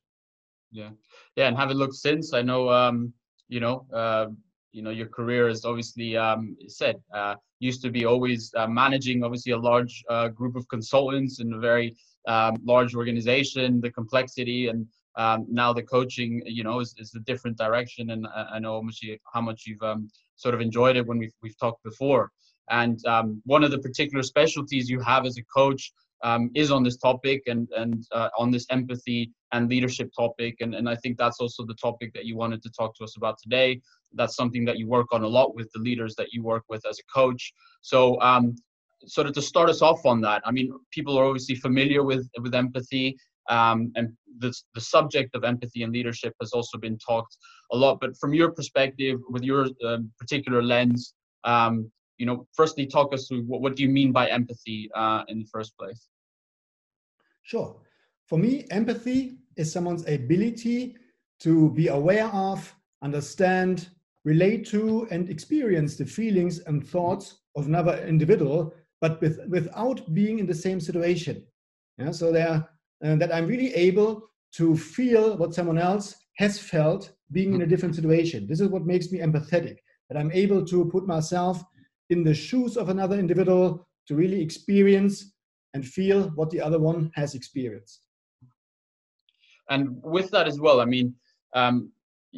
Yeah, 0.72 0.90
yeah, 1.36 1.48
and 1.48 1.58
having 1.58 1.78
looked 1.78 1.96
since, 1.96 2.34
I 2.34 2.42
know, 2.42 2.70
um, 2.70 3.14
you 3.48 3.60
know, 3.60 3.86
uh, 3.94 4.28
you 4.74 4.82
know, 4.82 4.90
your 4.90 5.08
career 5.08 5.48
is 5.48 5.64
obviously 5.64 6.18
um, 6.18 6.58
said 6.68 6.98
uh, 7.14 7.36
used 7.60 7.82
to 7.84 7.90
be 7.90 8.06
always 8.06 8.52
uh, 8.58 8.68
managing 8.68 9.24
obviously 9.24 9.54
a 9.54 9.58
large 9.58 10.04
uh, 10.10 10.28
group 10.28 10.56
of 10.56 10.68
consultants 10.68 11.40
in 11.40 11.54
a 11.54 11.60
very 11.60 11.96
um, 12.28 12.58
large 12.66 12.96
organization, 12.96 13.80
the 13.80 13.92
complexity 13.92 14.68
and 14.68 14.88
um, 15.16 15.46
now 15.50 15.72
the 15.74 15.84
coaching, 15.84 16.42
you 16.46 16.64
know, 16.64 16.80
is, 16.80 16.96
is 16.98 17.14
a 17.16 17.20
different 17.20 17.58
direction. 17.58 18.10
And 18.10 18.26
I, 18.28 18.54
I 18.54 18.60
know 18.60 18.84
how 19.32 19.42
much, 19.42 19.66
you've 19.68 19.82
um, 19.84 20.10
sort 20.36 20.56
of 20.56 20.62
enjoyed 20.62 20.96
it 20.98 21.06
when 21.06 21.20
we've, 21.20 21.34
we've 21.44 21.58
talked 21.60 21.84
before. 21.84 22.32
And 22.70 23.00
um, 23.06 23.42
one 23.46 23.64
of 23.64 23.72
the 23.72 23.80
particular 23.80 24.24
specialties 24.24 24.90
you 24.90 25.00
have 25.02 25.26
as 25.26 25.38
a 25.38 25.44
coach 25.44 25.92
um, 26.24 26.50
is 26.56 26.72
on 26.72 26.84
this 26.84 26.98
topic 26.98 27.44
and, 27.48 27.68
and 27.76 28.06
uh, 28.14 28.30
on 28.38 28.50
this 28.50 28.66
empathy 28.70 29.32
and 29.52 29.70
leadership 29.70 30.10
topic. 30.18 30.56
And, 30.62 30.74
and 30.74 30.90
I 30.90 30.96
think 30.96 31.18
that's 31.18 31.40
also 31.40 31.66
the 31.66 31.76
topic 31.76 32.14
that 32.14 32.26
you 32.26 32.38
wanted 32.38 32.64
to 32.64 32.70
talk 32.72 32.96
to 32.96 33.04
us 33.04 33.18
about 33.18 33.38
today. 33.42 33.82
That's 34.14 34.36
something 34.36 34.66
that 34.66 34.78
you 34.78 34.88
work 34.88 35.08
on 35.12 35.24
a 35.24 35.28
lot 35.28 35.56
with 35.56 35.70
the 35.74 35.80
leaders 35.80 36.16
that 36.16 36.28
you 36.32 36.44
work 36.44 36.64
with 36.70 36.86
as 36.88 37.00
a 37.00 37.04
coach. 37.14 37.54
So, 37.82 38.20
um, 38.22 38.56
sort 39.06 39.28
of 39.28 39.34
to 39.34 39.42
start 39.42 39.70
us 39.70 39.82
off 39.82 40.06
on 40.06 40.22
that, 40.22 40.42
I 40.46 40.52
mean, 40.52 40.74
people 40.92 41.18
are 41.18 41.26
obviously 41.26 41.56
familiar 41.56 42.04
with, 42.04 42.30
with 42.42 42.56
empathy 42.56 43.18
um, 43.50 43.92
and 43.96 44.14
the, 44.40 44.54
the 44.74 44.82
subject 44.82 45.36
of 45.36 45.44
empathy 45.44 45.84
and 45.84 45.94
leadership 45.94 46.34
has 46.42 46.52
also 46.52 46.78
been 46.78 46.98
talked 46.98 47.38
a 47.72 47.78
lot. 47.78 48.00
But 48.00 48.18
from 48.18 48.34
your 48.34 48.52
perspective, 48.52 49.20
with 49.30 49.44
your 49.44 49.68
um, 49.86 50.12
particular 50.20 50.64
lens, 50.64 51.14
um, 51.44 51.92
you 52.18 52.26
know, 52.26 52.48
firstly, 52.54 52.86
talk 52.86 53.14
us 53.14 53.28
through 53.28 53.44
what, 53.44 53.62
what 53.62 53.76
do 53.76 53.84
you 53.84 53.90
mean 53.90 54.12
by 54.12 54.30
empathy 54.30 54.90
uh, 54.96 55.24
in 55.28 55.40
the 55.40 55.48
first 55.52 55.78
place? 55.78 56.08
Sure. 57.44 57.76
For 58.28 58.38
me, 58.38 58.66
empathy 58.72 59.38
is 59.58 59.72
someone's 59.72 60.08
ability 60.08 60.96
to 61.40 61.72
be 61.72 61.90
aware 61.90 62.28
of, 62.28 62.74
understand, 63.02 63.90
relate 64.26 64.66
to, 64.68 65.08
and 65.12 65.30
experience 65.30 65.98
the 65.98 66.06
feelings 66.06 66.60
and 66.60 66.88
thoughts 66.88 67.40
of 67.56 67.68
another 67.68 68.06
individual, 68.08 68.74
but 69.02 69.20
with, 69.22 69.40
without 69.50 70.14
being 70.14 70.40
in 70.40 70.46
the 70.46 70.56
same 70.56 70.80
situation. 70.80 71.44
Yeah, 71.98 72.12
so 72.12 72.32
there 72.32 72.68
uh, 73.04 73.16
that 73.16 73.34
I'm 73.34 73.48
really 73.48 73.74
able 73.76 74.30
to 74.56 74.78
feel 74.78 75.38
what 75.38 75.54
someone 75.54 75.78
else 75.78 76.16
has 76.38 76.60
felt 76.60 77.12
being 77.32 77.54
in 77.54 77.64
a 77.64 77.68
different 77.68 77.96
situation. 77.96 78.48
This 78.48 78.62
is 78.62 78.70
what 78.70 78.86
makes 78.86 79.12
me 79.12 79.20
empathetic, 79.20 79.78
that 80.10 80.18
I'm 80.18 80.32
able 80.32 80.66
to 80.66 80.86
put 80.86 81.06
myself 81.06 81.64
in 82.10 82.24
the 82.24 82.34
shoes 82.34 82.78
of 82.78 82.90
another 82.90 83.18
individual 83.18 83.88
to 84.08 84.16
really 84.16 84.42
experience 84.42 85.34
and 85.74 85.86
feel 85.86 86.30
what 86.36 86.50
the 86.50 86.62
other 86.62 86.80
one 86.80 87.12
has 87.16 87.36
experienced. 87.36 88.02
And 89.70 90.02
with 90.04 90.30
that 90.32 90.48
as 90.48 90.60
well, 90.60 90.82
I 90.82 90.86
mean, 90.86 91.16
um, 91.54 91.92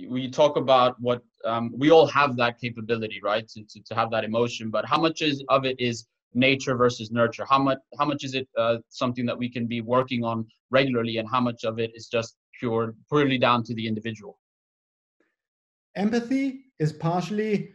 we 0.07 0.29
talk 0.29 0.57
about 0.57 0.99
what 0.99 1.21
um, 1.45 1.71
we 1.75 1.91
all 1.91 2.07
have 2.07 2.35
that 2.37 2.59
capability, 2.59 3.19
right, 3.23 3.47
to, 3.49 3.63
to, 3.63 3.81
to 3.83 3.95
have 3.95 4.09
that 4.11 4.23
emotion, 4.23 4.69
but 4.69 4.85
how 4.85 4.99
much 4.99 5.21
is, 5.21 5.43
of 5.49 5.65
it 5.65 5.79
is 5.79 6.07
nature 6.35 6.75
versus 6.75 7.11
nurture 7.11 7.45
how 7.49 7.57
much 7.57 7.79
how 7.97 8.05
much 8.05 8.23
is 8.23 8.35
it 8.35 8.47
uh, 8.57 8.77
something 8.89 9.25
that 9.25 9.37
we 9.37 9.49
can 9.49 9.65
be 9.65 9.81
working 9.81 10.23
on 10.23 10.45
regularly 10.69 11.17
and 11.17 11.27
how 11.29 11.39
much 11.39 11.63
of 11.63 11.79
it 11.79 11.91
is 11.95 12.07
just 12.07 12.35
pure 12.59 12.93
purely 13.09 13.37
down 13.37 13.63
to 13.63 13.73
the 13.73 13.87
individual 13.87 14.37
empathy 15.95 16.65
is 16.79 16.91
partially 16.91 17.71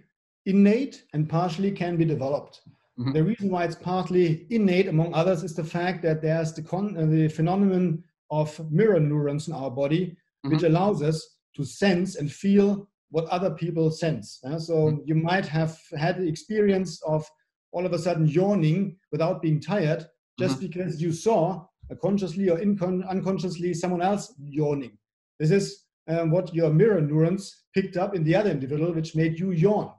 innate 0.46 1.04
and 1.14 1.28
partially 1.28 1.70
can 1.70 1.96
be 1.96 2.04
developed 2.04 2.60
mm-hmm. 2.98 3.12
the 3.12 3.24
reason 3.24 3.50
why 3.50 3.64
it's 3.64 3.74
partly 3.74 4.46
innate 4.50 4.88
among 4.88 5.12
others 5.14 5.42
is 5.42 5.54
the 5.54 5.64
fact 5.64 6.02
that 6.02 6.20
there's 6.20 6.52
the 6.52 6.62
con- 6.62 6.96
uh, 6.96 7.06
the 7.06 7.28
phenomenon 7.28 8.02
of 8.30 8.70
mirror 8.70 9.00
neurons 9.00 9.48
in 9.48 9.54
our 9.54 9.70
body 9.70 10.04
mm-hmm. 10.06 10.50
which 10.50 10.64
allows 10.64 11.02
us 11.02 11.36
to 11.56 11.64
sense 11.64 12.16
and 12.16 12.30
feel 12.30 12.89
what 13.10 13.24
other 13.26 13.50
people 13.50 13.90
sense 13.90 14.40
uh, 14.44 14.58
so 14.58 14.74
mm-hmm. 14.74 14.98
you 15.04 15.14
might 15.14 15.46
have 15.46 15.78
had 15.96 16.18
the 16.18 16.26
experience 16.26 17.00
of 17.02 17.26
all 17.72 17.86
of 17.86 17.92
a 17.92 17.98
sudden 17.98 18.26
yawning 18.26 18.96
without 19.12 19.40
being 19.42 19.60
tired 19.60 20.06
just 20.38 20.56
mm-hmm. 20.56 20.66
because 20.66 21.00
you 21.00 21.12
saw 21.12 21.64
consciously 21.96 22.48
or 22.48 22.58
incon- 22.58 23.06
unconsciously 23.08 23.74
someone 23.74 24.02
else 24.02 24.34
yawning. 24.38 24.96
This 25.38 25.50
is 25.50 25.84
um, 26.08 26.30
what 26.30 26.54
your 26.54 26.72
mirror 26.72 27.00
neurons 27.00 27.64
picked 27.74 27.96
up 27.96 28.14
in 28.14 28.24
the 28.24 28.34
other 28.34 28.50
individual, 28.50 28.92
which 28.92 29.16
made 29.16 29.38
you 29.38 29.52
yawn. 29.52 29.92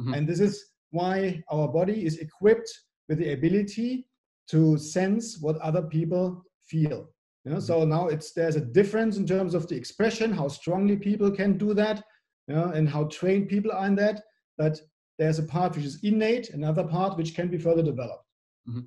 Mm-hmm. 0.00 0.14
And 0.14 0.28
this 0.28 0.40
is 0.40 0.64
why 0.90 1.42
our 1.50 1.68
body 1.68 2.04
is 2.04 2.18
equipped 2.18 2.70
with 3.08 3.18
the 3.18 3.32
ability 3.32 4.06
to 4.50 4.78
sense 4.78 5.38
what 5.40 5.56
other 5.58 5.82
people 5.82 6.44
feel. 6.66 7.08
You 7.44 7.52
know, 7.52 7.56
mm-hmm. 7.56 7.60
so 7.60 7.84
now 7.84 8.08
it's 8.08 8.32
there's 8.32 8.56
a 8.56 8.60
difference 8.60 9.16
in 9.16 9.26
terms 9.26 9.54
of 9.54 9.68
the 9.68 9.76
expression, 9.76 10.32
how 10.32 10.48
strongly 10.48 10.96
people 10.96 11.30
can 11.30 11.56
do 11.56 11.74
that, 11.74 12.04
know, 12.54 12.70
and 12.70 12.88
how 12.88 13.04
trained 13.04 13.48
people 13.48 13.72
are 13.72 13.86
in 13.86 13.94
that. 13.96 14.24
But 14.56 14.80
there's 15.18 15.38
a 15.38 15.42
part 15.42 15.74
which 15.74 15.84
is 15.84 16.02
innate, 16.02 16.50
another 16.50 16.84
part 16.84 17.16
which 17.16 17.34
can 17.34 17.48
be 17.48 17.58
further 17.58 17.82
developed. 17.82 18.24
Mm-hmm. 18.68 18.80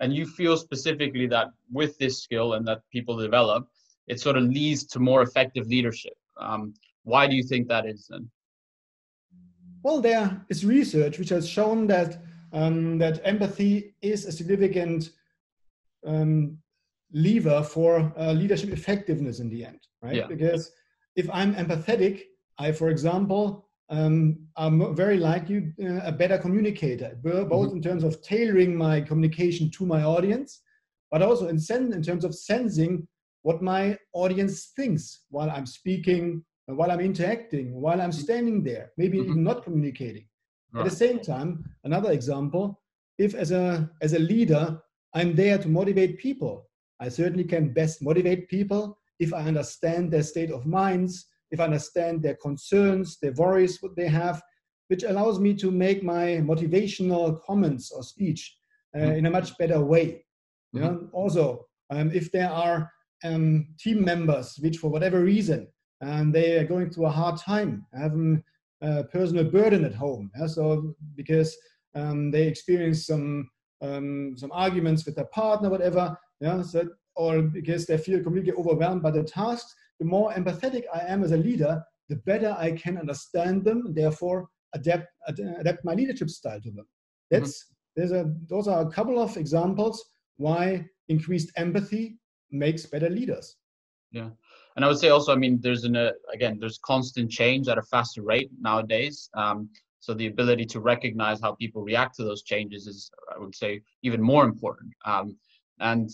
And 0.00 0.14
you 0.14 0.26
feel 0.26 0.56
specifically 0.56 1.26
that 1.26 1.48
with 1.72 1.98
this 1.98 2.22
skill 2.22 2.54
and 2.54 2.66
that 2.68 2.82
people 2.92 3.16
develop, 3.16 3.68
it 4.06 4.20
sort 4.20 4.36
of 4.36 4.44
leads 4.44 4.84
to 4.84 5.00
more 5.00 5.22
effective 5.22 5.66
leadership. 5.66 6.14
Um, 6.40 6.74
why 7.02 7.26
do 7.26 7.34
you 7.34 7.42
think 7.42 7.68
that 7.68 7.86
is 7.86 8.06
then? 8.08 8.30
Well, 9.82 10.00
there 10.00 10.44
is 10.48 10.64
research 10.64 11.18
which 11.18 11.28
has 11.30 11.48
shown 11.48 11.86
that 11.88 12.22
um, 12.52 12.98
that 12.98 13.20
empathy 13.24 13.94
is 14.00 14.24
a 14.24 14.32
significant 14.32 15.10
um, 16.06 16.58
lever 17.12 17.62
for 17.62 18.12
uh, 18.16 18.32
leadership 18.32 18.70
effectiveness 18.70 19.40
in 19.40 19.48
the 19.48 19.64
end, 19.64 19.80
right? 20.02 20.16
Yeah. 20.16 20.26
Because 20.26 20.72
if 21.16 21.28
I'm 21.32 21.54
empathetic, 21.54 22.22
I, 22.58 22.72
for 22.72 22.88
example, 22.88 23.68
um, 23.90 24.38
I'm 24.56 24.94
very 24.94 25.16
likely 25.18 25.72
uh, 25.82 26.00
a 26.04 26.12
better 26.12 26.38
communicator, 26.38 27.18
both 27.22 27.48
mm-hmm. 27.48 27.76
in 27.76 27.82
terms 27.82 28.04
of 28.04 28.20
tailoring 28.22 28.76
my 28.76 29.00
communication 29.00 29.70
to 29.72 29.86
my 29.86 30.02
audience, 30.02 30.60
but 31.10 31.22
also 31.22 31.48
in, 31.48 31.58
sen- 31.58 31.92
in 31.92 32.02
terms 32.02 32.24
of 32.24 32.34
sensing 32.34 33.06
what 33.42 33.62
my 33.62 33.96
audience 34.12 34.72
thinks 34.76 35.24
while 35.30 35.50
I'm 35.50 35.64
speaking, 35.64 36.44
while 36.66 36.90
I'm 36.90 37.00
interacting, 37.00 37.72
while 37.72 38.00
I'm 38.00 38.12
standing 38.12 38.62
there, 38.62 38.90
maybe 38.98 39.18
mm-hmm. 39.18 39.30
even 39.30 39.44
not 39.44 39.64
communicating. 39.64 40.26
Right. 40.72 40.82
At 40.82 40.90
the 40.90 40.96
same 40.96 41.20
time, 41.20 41.64
another 41.84 42.12
example, 42.12 42.82
if 43.16 43.34
as 43.34 43.52
a 43.52 43.90
as 44.02 44.12
a 44.12 44.18
leader, 44.18 44.78
I'm 45.14 45.34
there 45.34 45.56
to 45.56 45.68
motivate 45.68 46.18
people, 46.18 46.68
I 47.00 47.08
certainly 47.08 47.44
can 47.44 47.72
best 47.72 48.02
motivate 48.02 48.48
people 48.48 48.98
if 49.18 49.32
I 49.32 49.44
understand 49.44 50.12
their 50.12 50.22
state 50.22 50.50
of 50.50 50.66
minds, 50.66 51.26
if 51.50 51.60
I 51.60 51.64
understand 51.64 52.22
their 52.22 52.36
concerns, 52.36 53.18
their 53.20 53.32
worries, 53.32 53.78
what 53.80 53.96
they 53.96 54.08
have, 54.08 54.42
which 54.88 55.02
allows 55.02 55.38
me 55.38 55.54
to 55.54 55.70
make 55.70 56.02
my 56.02 56.40
motivational 56.42 57.40
comments 57.42 57.90
or 57.90 58.02
speech 58.02 58.56
uh, 58.94 59.00
mm-hmm. 59.00 59.18
in 59.18 59.26
a 59.26 59.30
much 59.30 59.56
better 59.58 59.80
way. 59.80 60.24
Mm-hmm. 60.74 61.06
Also, 61.12 61.66
um, 61.90 62.10
if 62.12 62.30
there 62.32 62.50
are 62.50 62.90
um, 63.24 63.68
team 63.78 64.04
members 64.04 64.58
which, 64.60 64.78
for 64.78 64.90
whatever 64.90 65.20
reason, 65.22 65.68
um, 66.00 66.32
they 66.32 66.58
are 66.58 66.64
going 66.64 66.90
through 66.90 67.06
a 67.06 67.10
hard 67.10 67.38
time, 67.38 67.84
have 67.92 68.14
a 68.82 69.04
personal 69.04 69.44
burden 69.44 69.84
at 69.84 69.94
home, 69.94 70.30
yeah? 70.38 70.46
so 70.46 70.94
because 71.16 71.56
um, 71.94 72.30
they 72.30 72.46
experience 72.46 73.06
some 73.06 73.50
um, 73.80 74.34
some 74.36 74.50
arguments 74.52 75.06
with 75.06 75.14
their 75.14 75.26
partner, 75.26 75.70
whatever, 75.70 76.16
yeah, 76.40 76.62
so, 76.62 76.88
or 77.14 77.42
because 77.42 77.86
they 77.86 77.96
feel 77.96 78.22
completely 78.22 78.52
overwhelmed 78.52 79.02
by 79.02 79.10
the 79.10 79.22
tasks, 79.22 79.72
the 79.98 80.04
more 80.04 80.32
empathetic 80.32 80.84
I 80.94 81.00
am 81.00 81.24
as 81.24 81.32
a 81.32 81.36
leader, 81.36 81.82
the 82.08 82.16
better 82.16 82.56
I 82.58 82.72
can 82.72 82.98
understand 82.98 83.64
them, 83.64 83.86
and 83.86 83.94
therefore 83.94 84.48
adapt 84.74 85.08
adapt 85.26 85.84
my 85.84 85.94
leadership 85.94 86.30
style 86.30 86.60
to 86.60 86.70
them. 86.70 86.86
That's 87.30 87.64
mm-hmm. 87.64 87.74
there's 87.96 88.12
a 88.12 88.34
those 88.48 88.68
are 88.68 88.82
a 88.82 88.90
couple 88.90 89.18
of 89.20 89.36
examples 89.36 90.04
why 90.36 90.86
increased 91.08 91.50
empathy 91.56 92.18
makes 92.50 92.86
better 92.86 93.10
leaders. 93.10 93.56
Yeah. 94.10 94.30
And 94.76 94.84
I 94.84 94.88
would 94.88 94.98
say 94.98 95.08
also, 95.08 95.32
I 95.32 95.36
mean, 95.36 95.58
there's 95.60 95.84
an, 95.84 95.96
uh, 95.96 96.12
again, 96.32 96.58
there's 96.60 96.78
constant 96.78 97.30
change 97.30 97.68
at 97.68 97.78
a 97.78 97.82
faster 97.82 98.22
rate 98.22 98.50
nowadays. 98.60 99.28
Um, 99.34 99.68
so 100.00 100.14
the 100.14 100.28
ability 100.28 100.64
to 100.66 100.80
recognize 100.80 101.40
how 101.40 101.56
people 101.56 101.82
react 101.82 102.14
to 102.16 102.24
those 102.24 102.42
changes 102.42 102.86
is, 102.86 103.10
I 103.34 103.38
would 103.38 103.54
say, 103.54 103.80
even 104.02 104.22
more 104.22 104.44
important. 104.44 104.92
Um, 105.04 105.36
and 105.80 106.08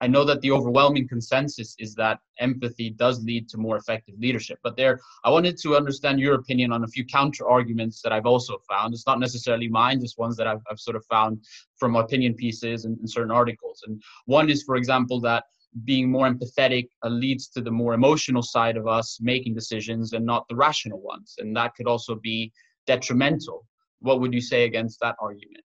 I 0.00 0.08
know 0.08 0.24
that 0.24 0.40
the 0.40 0.50
overwhelming 0.50 1.06
consensus 1.06 1.76
is 1.78 1.94
that 1.94 2.18
empathy 2.40 2.90
does 2.90 3.22
lead 3.22 3.48
to 3.50 3.58
more 3.58 3.76
effective 3.76 4.16
leadership. 4.18 4.58
But 4.62 4.76
there, 4.76 5.00
I 5.24 5.30
wanted 5.30 5.56
to 5.58 5.76
understand 5.76 6.18
your 6.18 6.34
opinion 6.34 6.72
on 6.72 6.82
a 6.82 6.88
few 6.88 7.04
counter 7.04 7.48
arguments 7.48 8.02
that 8.02 8.12
I've 8.12 8.26
also 8.26 8.58
found. 8.68 8.94
It's 8.94 9.06
not 9.06 9.20
necessarily 9.20 9.68
mine, 9.68 10.00
just 10.00 10.18
ones 10.18 10.36
that 10.38 10.48
I've, 10.48 10.60
I've 10.68 10.80
sort 10.80 10.96
of 10.96 11.04
found 11.06 11.44
from 11.76 11.94
opinion 11.94 12.34
pieces 12.34 12.84
and, 12.84 12.98
and 12.98 13.08
certain 13.08 13.30
articles. 13.30 13.82
And 13.86 14.02
one 14.26 14.50
is, 14.50 14.64
for 14.64 14.74
example, 14.74 15.20
that 15.20 15.44
being 15.84 16.10
more 16.10 16.28
empathetic 16.28 16.88
uh, 17.04 17.08
leads 17.08 17.48
to 17.48 17.60
the 17.60 17.70
more 17.70 17.94
emotional 17.94 18.42
side 18.42 18.76
of 18.76 18.86
us 18.86 19.18
making 19.22 19.54
decisions 19.54 20.12
and 20.12 20.26
not 20.26 20.46
the 20.48 20.56
rational 20.56 21.00
ones. 21.00 21.36
And 21.38 21.56
that 21.56 21.74
could 21.76 21.86
also 21.86 22.16
be 22.16 22.52
detrimental. 22.86 23.66
What 24.00 24.20
would 24.20 24.34
you 24.34 24.40
say 24.40 24.64
against 24.64 24.98
that 25.00 25.14
argument? 25.20 25.64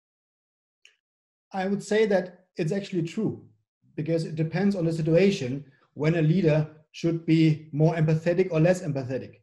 I 1.53 1.67
would 1.67 1.83
say 1.83 2.07
that 2.07 2.47
it's 2.57 2.73
actually 2.73 3.03
true 3.03 3.45
because 3.97 4.25
it 4.25 4.37
depends 4.37 4.77
on 4.77 4.85
the 4.85 4.93
situation 4.93 5.65
when 5.95 6.17
a 6.17 6.23
leader 6.23 6.69
should 6.93 7.25
be 7.27 7.69
more 7.73 7.95
empathetic 7.95 8.49
or 8.51 8.61
less 8.61 8.83
empathetic. 8.83 9.41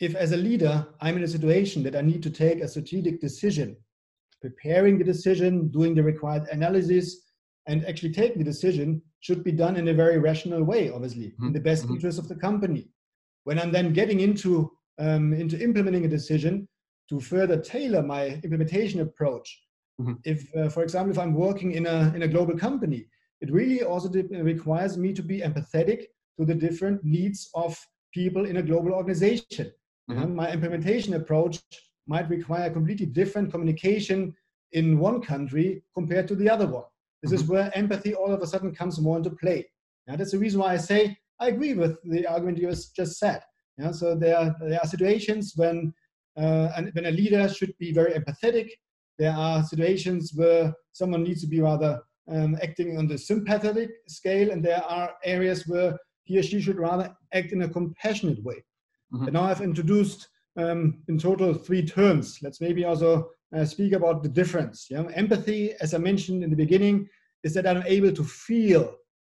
If, 0.00 0.14
as 0.14 0.32
a 0.32 0.36
leader, 0.36 0.86
I'm 1.00 1.16
in 1.16 1.24
a 1.24 1.28
situation 1.28 1.82
that 1.82 1.94
I 1.94 2.00
need 2.00 2.22
to 2.22 2.30
take 2.30 2.60
a 2.60 2.68
strategic 2.68 3.20
decision, 3.20 3.76
preparing 4.40 4.98
the 4.98 5.04
decision, 5.04 5.68
doing 5.68 5.94
the 5.94 6.02
required 6.02 6.48
analysis, 6.50 7.26
and 7.66 7.84
actually 7.86 8.12
taking 8.12 8.38
the 8.38 8.44
decision 8.44 9.02
should 9.20 9.44
be 9.44 9.52
done 9.52 9.76
in 9.76 9.88
a 9.88 9.94
very 9.94 10.18
rational 10.18 10.64
way, 10.64 10.90
obviously, 10.90 11.28
mm-hmm. 11.28 11.48
in 11.48 11.52
the 11.52 11.60
best 11.60 11.84
mm-hmm. 11.84 11.94
interest 11.94 12.18
of 12.18 12.28
the 12.28 12.34
company. 12.34 12.88
When 13.44 13.58
I'm 13.58 13.72
then 13.72 13.92
getting 13.92 14.20
into 14.20 14.70
um, 14.98 15.32
into 15.32 15.62
implementing 15.62 16.04
a 16.04 16.08
decision 16.08 16.68
to 17.08 17.20
further 17.20 17.58
tailor 17.58 18.02
my 18.02 18.40
implementation 18.44 19.00
approach, 19.00 19.62
mm-hmm. 20.00 20.14
if, 20.24 20.54
uh, 20.56 20.68
for 20.68 20.82
example, 20.82 21.10
if 21.10 21.18
I'm 21.18 21.34
working 21.34 21.72
in 21.72 21.86
a 21.86 22.12
in 22.14 22.22
a 22.22 22.28
global 22.28 22.56
company, 22.56 23.06
it 23.40 23.50
really 23.50 23.82
also 23.82 24.08
requires 24.08 24.98
me 24.98 25.12
to 25.12 25.22
be 25.22 25.40
empathetic 25.40 26.06
to 26.38 26.44
the 26.44 26.54
different 26.54 27.02
needs 27.04 27.50
of 27.54 27.78
people 28.12 28.46
in 28.46 28.58
a 28.58 28.62
global 28.62 28.92
organization. 28.92 29.72
Mm-hmm. 30.10 30.34
my 30.34 30.50
implementation 30.50 31.14
approach 31.14 31.60
might 32.08 32.28
require 32.28 32.68
completely 32.68 33.06
different 33.06 33.52
communication 33.52 34.34
in 34.72 34.98
one 34.98 35.20
country 35.20 35.84
compared 35.94 36.26
to 36.26 36.34
the 36.34 36.50
other 36.50 36.66
one. 36.66 36.82
This 37.22 37.30
mm-hmm. 37.30 37.42
is 37.42 37.48
where 37.48 37.78
empathy 37.78 38.14
all 38.14 38.32
of 38.32 38.42
a 38.42 38.46
sudden 38.46 38.74
comes 38.74 38.98
more 39.00 39.18
into 39.18 39.30
play. 39.30 39.68
Yeah, 40.08 40.16
that's 40.16 40.32
the 40.32 40.38
reason 40.38 40.60
why 40.60 40.72
I 40.72 40.78
say 40.78 41.16
I 41.38 41.48
agree 41.48 41.74
with 41.74 41.96
the 42.04 42.26
argument 42.26 42.58
you 42.58 42.68
just 42.68 43.18
said. 43.18 43.40
So 43.92 44.14
there 44.14 44.36
are, 44.36 44.54
there 44.60 44.80
are 44.82 44.86
situations 44.86 45.54
when 45.56 45.94
uh, 46.36 46.70
and 46.76 46.90
when 46.94 47.06
a 47.06 47.10
leader 47.10 47.48
should 47.48 47.74
be 47.78 47.92
very 47.92 48.12
empathetic. 48.12 48.68
There 49.18 49.32
are 49.32 49.62
situations 49.64 50.32
where 50.34 50.74
someone 50.92 51.22
needs 51.22 51.40
to 51.42 51.46
be 51.46 51.60
rather 51.60 52.02
um, 52.28 52.56
acting 52.62 52.98
on 52.98 53.06
the 53.06 53.18
sympathetic 53.18 53.90
scale, 54.08 54.50
and 54.50 54.64
there 54.64 54.84
are 54.84 55.14
areas 55.24 55.66
where 55.66 55.98
he 56.24 56.38
or 56.38 56.42
she 56.42 56.60
should 56.60 56.78
rather 56.78 57.14
act 57.32 57.52
in 57.52 57.62
a 57.62 57.68
compassionate 57.68 58.42
way. 58.42 58.62
Mm-hmm. 59.12 59.24
And 59.24 59.32
now 59.32 59.44
I've 59.44 59.60
introduced 59.60 60.28
um, 60.56 61.02
in 61.08 61.18
total 61.18 61.54
three 61.54 61.84
terms. 61.84 62.38
Let's 62.42 62.60
maybe 62.60 62.84
also 62.84 63.30
uh, 63.56 63.64
speak 63.64 63.92
about 63.92 64.22
the 64.22 64.28
difference. 64.28 64.86
Yeah? 64.90 65.04
Empathy, 65.14 65.74
as 65.80 65.94
I 65.94 65.98
mentioned 65.98 66.44
in 66.44 66.50
the 66.50 66.56
beginning, 66.56 67.08
is 67.42 67.54
that 67.54 67.66
I'm 67.66 67.82
able 67.86 68.12
to 68.12 68.24
feel 68.24 68.94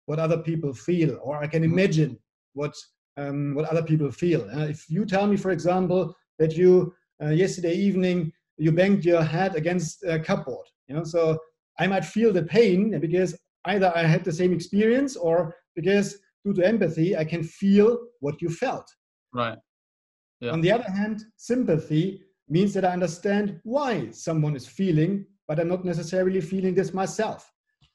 what 0.05 0.19
other 0.19 0.37
people 0.37 0.73
feel, 0.73 1.19
or 1.21 1.37
I 1.37 1.47
can 1.47 1.63
mm-hmm. 1.63 1.73
imagine 1.73 2.19
what 2.53 2.75
um, 3.17 3.53
what 3.55 3.65
other 3.65 3.83
people 3.83 4.11
feel. 4.11 4.49
Uh, 4.55 4.65
if 4.65 4.89
you 4.89 5.05
tell 5.05 5.27
me, 5.27 5.37
for 5.37 5.51
example, 5.51 6.15
that 6.39 6.57
you 6.57 6.93
uh, 7.23 7.29
yesterday 7.29 7.75
evening 7.75 8.31
you 8.57 8.71
banged 8.71 9.05
your 9.05 9.23
head 9.23 9.55
against 9.55 10.03
a 10.03 10.19
cupboard, 10.19 10.65
you 10.87 10.95
know, 10.95 11.03
so 11.03 11.37
I 11.79 11.87
might 11.87 12.05
feel 12.05 12.31
the 12.33 12.43
pain 12.43 12.99
because 12.99 13.37
either 13.65 13.91
I 13.95 14.03
had 14.03 14.23
the 14.23 14.31
same 14.31 14.53
experience 14.53 15.15
or 15.15 15.55
because 15.75 16.17
due 16.45 16.53
to 16.53 16.65
empathy, 16.65 17.15
I 17.15 17.25
can 17.25 17.43
feel 17.43 17.97
what 18.19 18.41
you 18.41 18.49
felt. 18.49 18.87
Right. 19.33 19.57
Yeah. 20.39 20.51
On 20.51 20.61
the 20.61 20.71
other 20.71 20.89
hand, 20.89 21.23
sympathy 21.37 22.23
means 22.49 22.73
that 22.73 22.85
I 22.85 22.91
understand 22.91 23.59
why 23.63 24.09
someone 24.11 24.55
is 24.55 24.67
feeling, 24.67 25.25
but 25.47 25.59
I'm 25.59 25.67
not 25.67 25.85
necessarily 25.85 26.41
feeling 26.41 26.73
this 26.73 26.93
myself. 26.93 27.51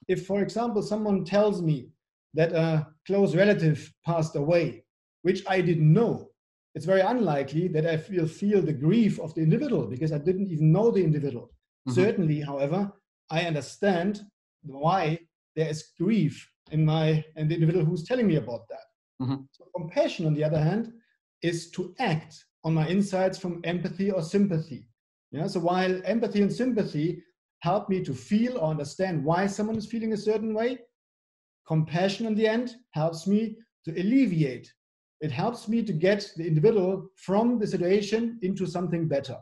If, 0.09 0.27
for 0.27 0.41
example, 0.43 0.83
someone 0.83 1.25
tells 1.25 1.61
me 1.61 1.91
that 2.35 2.53
a 2.53 2.87
close 3.07 3.35
relative 3.35 3.93
passed 4.05 4.37
away, 4.37 4.85
which 5.23 5.43
I 5.49 5.61
didn't 5.61 5.93
know, 5.93 6.31
it's 6.75 6.87
very 6.87 7.01
unlikely 7.01 7.69
that 7.69 7.87
I 7.87 8.03
will 8.15 8.29
feel 8.29 8.63
the 8.63 8.73
grief 8.73 9.19
of 9.19 9.35
the 9.35 9.41
individual 9.41 9.87
because 9.87 10.13
I 10.13 10.19
didn't 10.19 10.49
even 10.49 10.71
know 10.71 10.91
the 10.91 11.03
individual. 11.03 11.51
Mm-hmm. 11.89 12.01
Certainly, 12.01 12.41
however, 12.43 12.93
I 13.31 13.43
understand 13.43 14.23
why 14.63 15.21
there 15.55 15.69
is 15.69 15.93
grief 15.99 16.49
in 16.71 16.85
my 16.85 17.25
and 17.37 17.51
the 17.51 17.55
individual 17.55 17.85
who's 17.85 18.05
telling 18.05 18.27
me 18.27 18.37
about 18.37 18.69
that. 18.69 18.87
Mm-hmm. 19.23 19.43
So 19.53 19.67
compassion, 19.75 20.27
on 20.27 20.35
the 20.35 20.45
other 20.45 20.59
hand, 20.59 20.93
is 21.43 21.71
to 21.73 21.95
act 21.99 22.45
on 22.65 22.75
my 22.75 22.87
insights 22.89 23.39
from 23.39 23.61
empathy 23.65 24.11
or 24.11 24.23
sympathy. 24.23 24.89
Yeah. 25.31 25.47
So 25.47 25.61
while 25.61 26.01
empathy 26.05 26.43
and 26.43 26.53
sympathy 26.53 27.23
help 27.61 27.89
me 27.89 28.03
to 28.05 28.15
feel 28.15 28.59
or 28.59 28.71
understand 28.71 29.25
why 29.25 29.47
someone 29.47 29.77
is 29.77 29.87
feeling 29.87 30.13
a 30.13 30.17
certain 30.17 30.55
way, 30.55 30.79
compassion 31.67 32.27
in 32.27 32.35
the 32.35 32.47
end 32.47 32.75
helps 32.93 33.27
me 33.27 33.57
to 33.85 33.93
alleviate. 33.93 34.73
It 35.21 35.31
helps 35.31 35.69
me 35.69 35.83
to 35.83 35.93
get 35.93 36.31
the 36.37 36.47
individual 36.47 37.09
from 37.17 37.59
the 37.59 37.67
situation 37.67 38.39
into 38.43 38.67
something 38.67 39.09
better. 39.09 39.39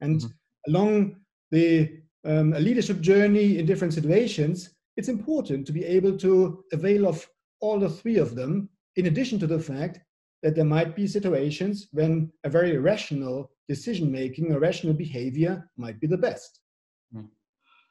And 0.00 0.20
mm-hmm. 0.20 0.70
along 0.70 1.16
the 1.50 2.03
um, 2.24 2.52
a 2.54 2.60
leadership 2.60 3.00
journey 3.00 3.58
in 3.58 3.66
different 3.66 3.94
situations, 3.94 4.70
it's 4.96 5.08
important 5.08 5.66
to 5.66 5.72
be 5.72 5.84
able 5.84 6.16
to 6.18 6.64
avail 6.72 7.06
of 7.06 7.26
all 7.60 7.78
the 7.78 7.88
three 7.88 8.16
of 8.18 8.34
them, 8.34 8.68
in 8.96 9.06
addition 9.06 9.38
to 9.40 9.46
the 9.46 9.58
fact 9.58 10.00
that 10.42 10.54
there 10.54 10.64
might 10.64 10.94
be 10.94 11.06
situations 11.06 11.88
when 11.92 12.30
a 12.44 12.50
very 12.50 12.76
rational 12.78 13.50
decision 13.68 14.12
making 14.12 14.52
or 14.52 14.58
rational 14.58 14.92
behavior 14.92 15.68
might 15.76 15.98
be 16.00 16.06
the 16.06 16.18
best. 16.18 16.60
Hmm. 17.12 17.26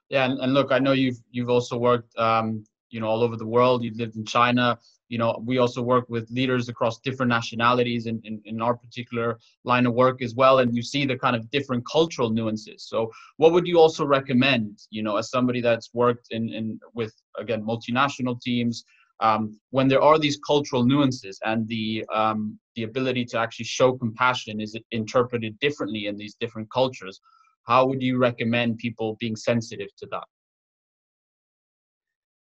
Yeah, 0.09 0.25
and, 0.25 0.39
and 0.39 0.53
look, 0.53 0.71
I 0.71 0.79
know 0.79 0.91
you've 0.91 1.17
you've 1.31 1.49
also 1.49 1.77
worked, 1.77 2.15
um, 2.17 2.63
you 2.89 2.99
know, 2.99 3.07
all 3.07 3.23
over 3.23 3.35
the 3.35 3.47
world. 3.47 3.83
You've 3.83 3.97
lived 3.97 4.15
in 4.15 4.25
China, 4.25 4.77
you 5.09 5.17
know 5.17 5.41
we 5.45 5.57
also 5.57 5.81
work 5.81 6.05
with 6.09 6.29
leaders 6.31 6.69
across 6.69 6.99
different 6.99 7.29
nationalities 7.29 8.05
in, 8.05 8.21
in, 8.23 8.41
in, 8.45 8.61
our 8.61 8.75
particular 8.75 9.37
line 9.63 9.85
of 9.85 9.93
work 9.93 10.21
as 10.21 10.33
well 10.35 10.59
and 10.59 10.75
you 10.75 10.81
see 10.81 11.05
the 11.05 11.17
kind 11.17 11.35
of 11.35 11.49
different 11.51 11.83
cultural 11.89 12.29
nuances. 12.29 12.85
So 12.87 13.11
what 13.37 13.51
would 13.51 13.67
you 13.67 13.79
also 13.79 14.05
recommend 14.05 14.79
you 14.89 15.03
know 15.03 15.17
as 15.17 15.29
somebody 15.29 15.61
that's 15.61 15.89
worked 15.93 16.27
in, 16.31 16.49
in 16.49 16.79
with 16.93 17.13
again 17.37 17.63
multinational 17.63 18.39
teams 18.41 18.83
um, 19.19 19.59
when 19.69 19.87
there 19.87 20.01
are 20.01 20.17
these 20.19 20.39
cultural 20.45 20.83
nuances 20.83 21.39
and 21.45 21.67
the 21.67 22.05
um, 22.13 22.59
the 22.75 22.83
ability 22.83 23.25
to 23.25 23.37
actually 23.37 23.65
show 23.65 23.93
compassion 23.93 24.59
is 24.59 24.75
interpreted 24.91 25.59
differently 25.59 26.07
in 26.07 26.17
these 26.17 26.35
different 26.39 26.69
cultures 26.71 27.19
how 27.63 27.85
would 27.87 28.01
you 28.01 28.17
recommend 28.17 28.77
people 28.77 29.15
being 29.19 29.35
sensitive 29.35 29.87
to 29.97 30.05
that? 30.07 30.25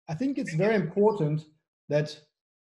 I 0.09 0.13
think 0.15 0.37
it's 0.37 0.53
very 0.53 0.75
important 0.75 1.45
that 1.89 2.17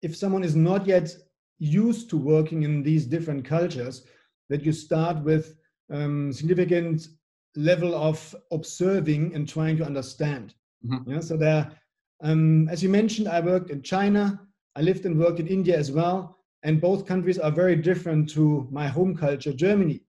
if 0.04 0.16
someone 0.16 0.44
is 0.44 0.56
not 0.56 0.86
yet 0.86 1.16
used 1.60 2.10
to 2.10 2.18
working 2.18 2.64
in 2.64 2.84
these 2.84 3.06
different 3.06 3.46
cultures, 3.46 4.06
that 4.50 4.64
you 4.64 4.72
start 4.72 5.24
with 5.24 5.56
um, 5.92 6.32
significant 6.32 7.08
level 7.56 7.96
of 7.96 8.36
observing 8.52 9.34
and 9.34 9.48
trying 9.48 9.78
to 9.78 9.86
understand. 9.86 10.54
Mm-hmm. 10.86 11.12
Yeah, 11.12 11.20
so 11.22 11.38
there, 11.38 11.72
um, 12.22 12.68
as 12.70 12.84
you 12.84 12.90
mentioned, 12.90 13.28
I 13.28 13.40
worked 13.40 13.70
in 13.70 13.82
China. 13.82 14.42
I 14.76 14.82
lived 14.82 15.06
and 15.06 15.18
worked 15.18 15.40
in 15.40 15.48
India 15.48 15.78
as 15.78 15.92
well, 15.92 16.38
and 16.64 16.82
both 16.82 17.06
countries 17.06 17.40
are 17.40 17.52
very 17.52 17.76
different 17.76 18.30
to 18.32 18.68
my 18.72 18.88
home 18.88 19.16
culture, 19.16 19.54
Germany. 19.54 20.02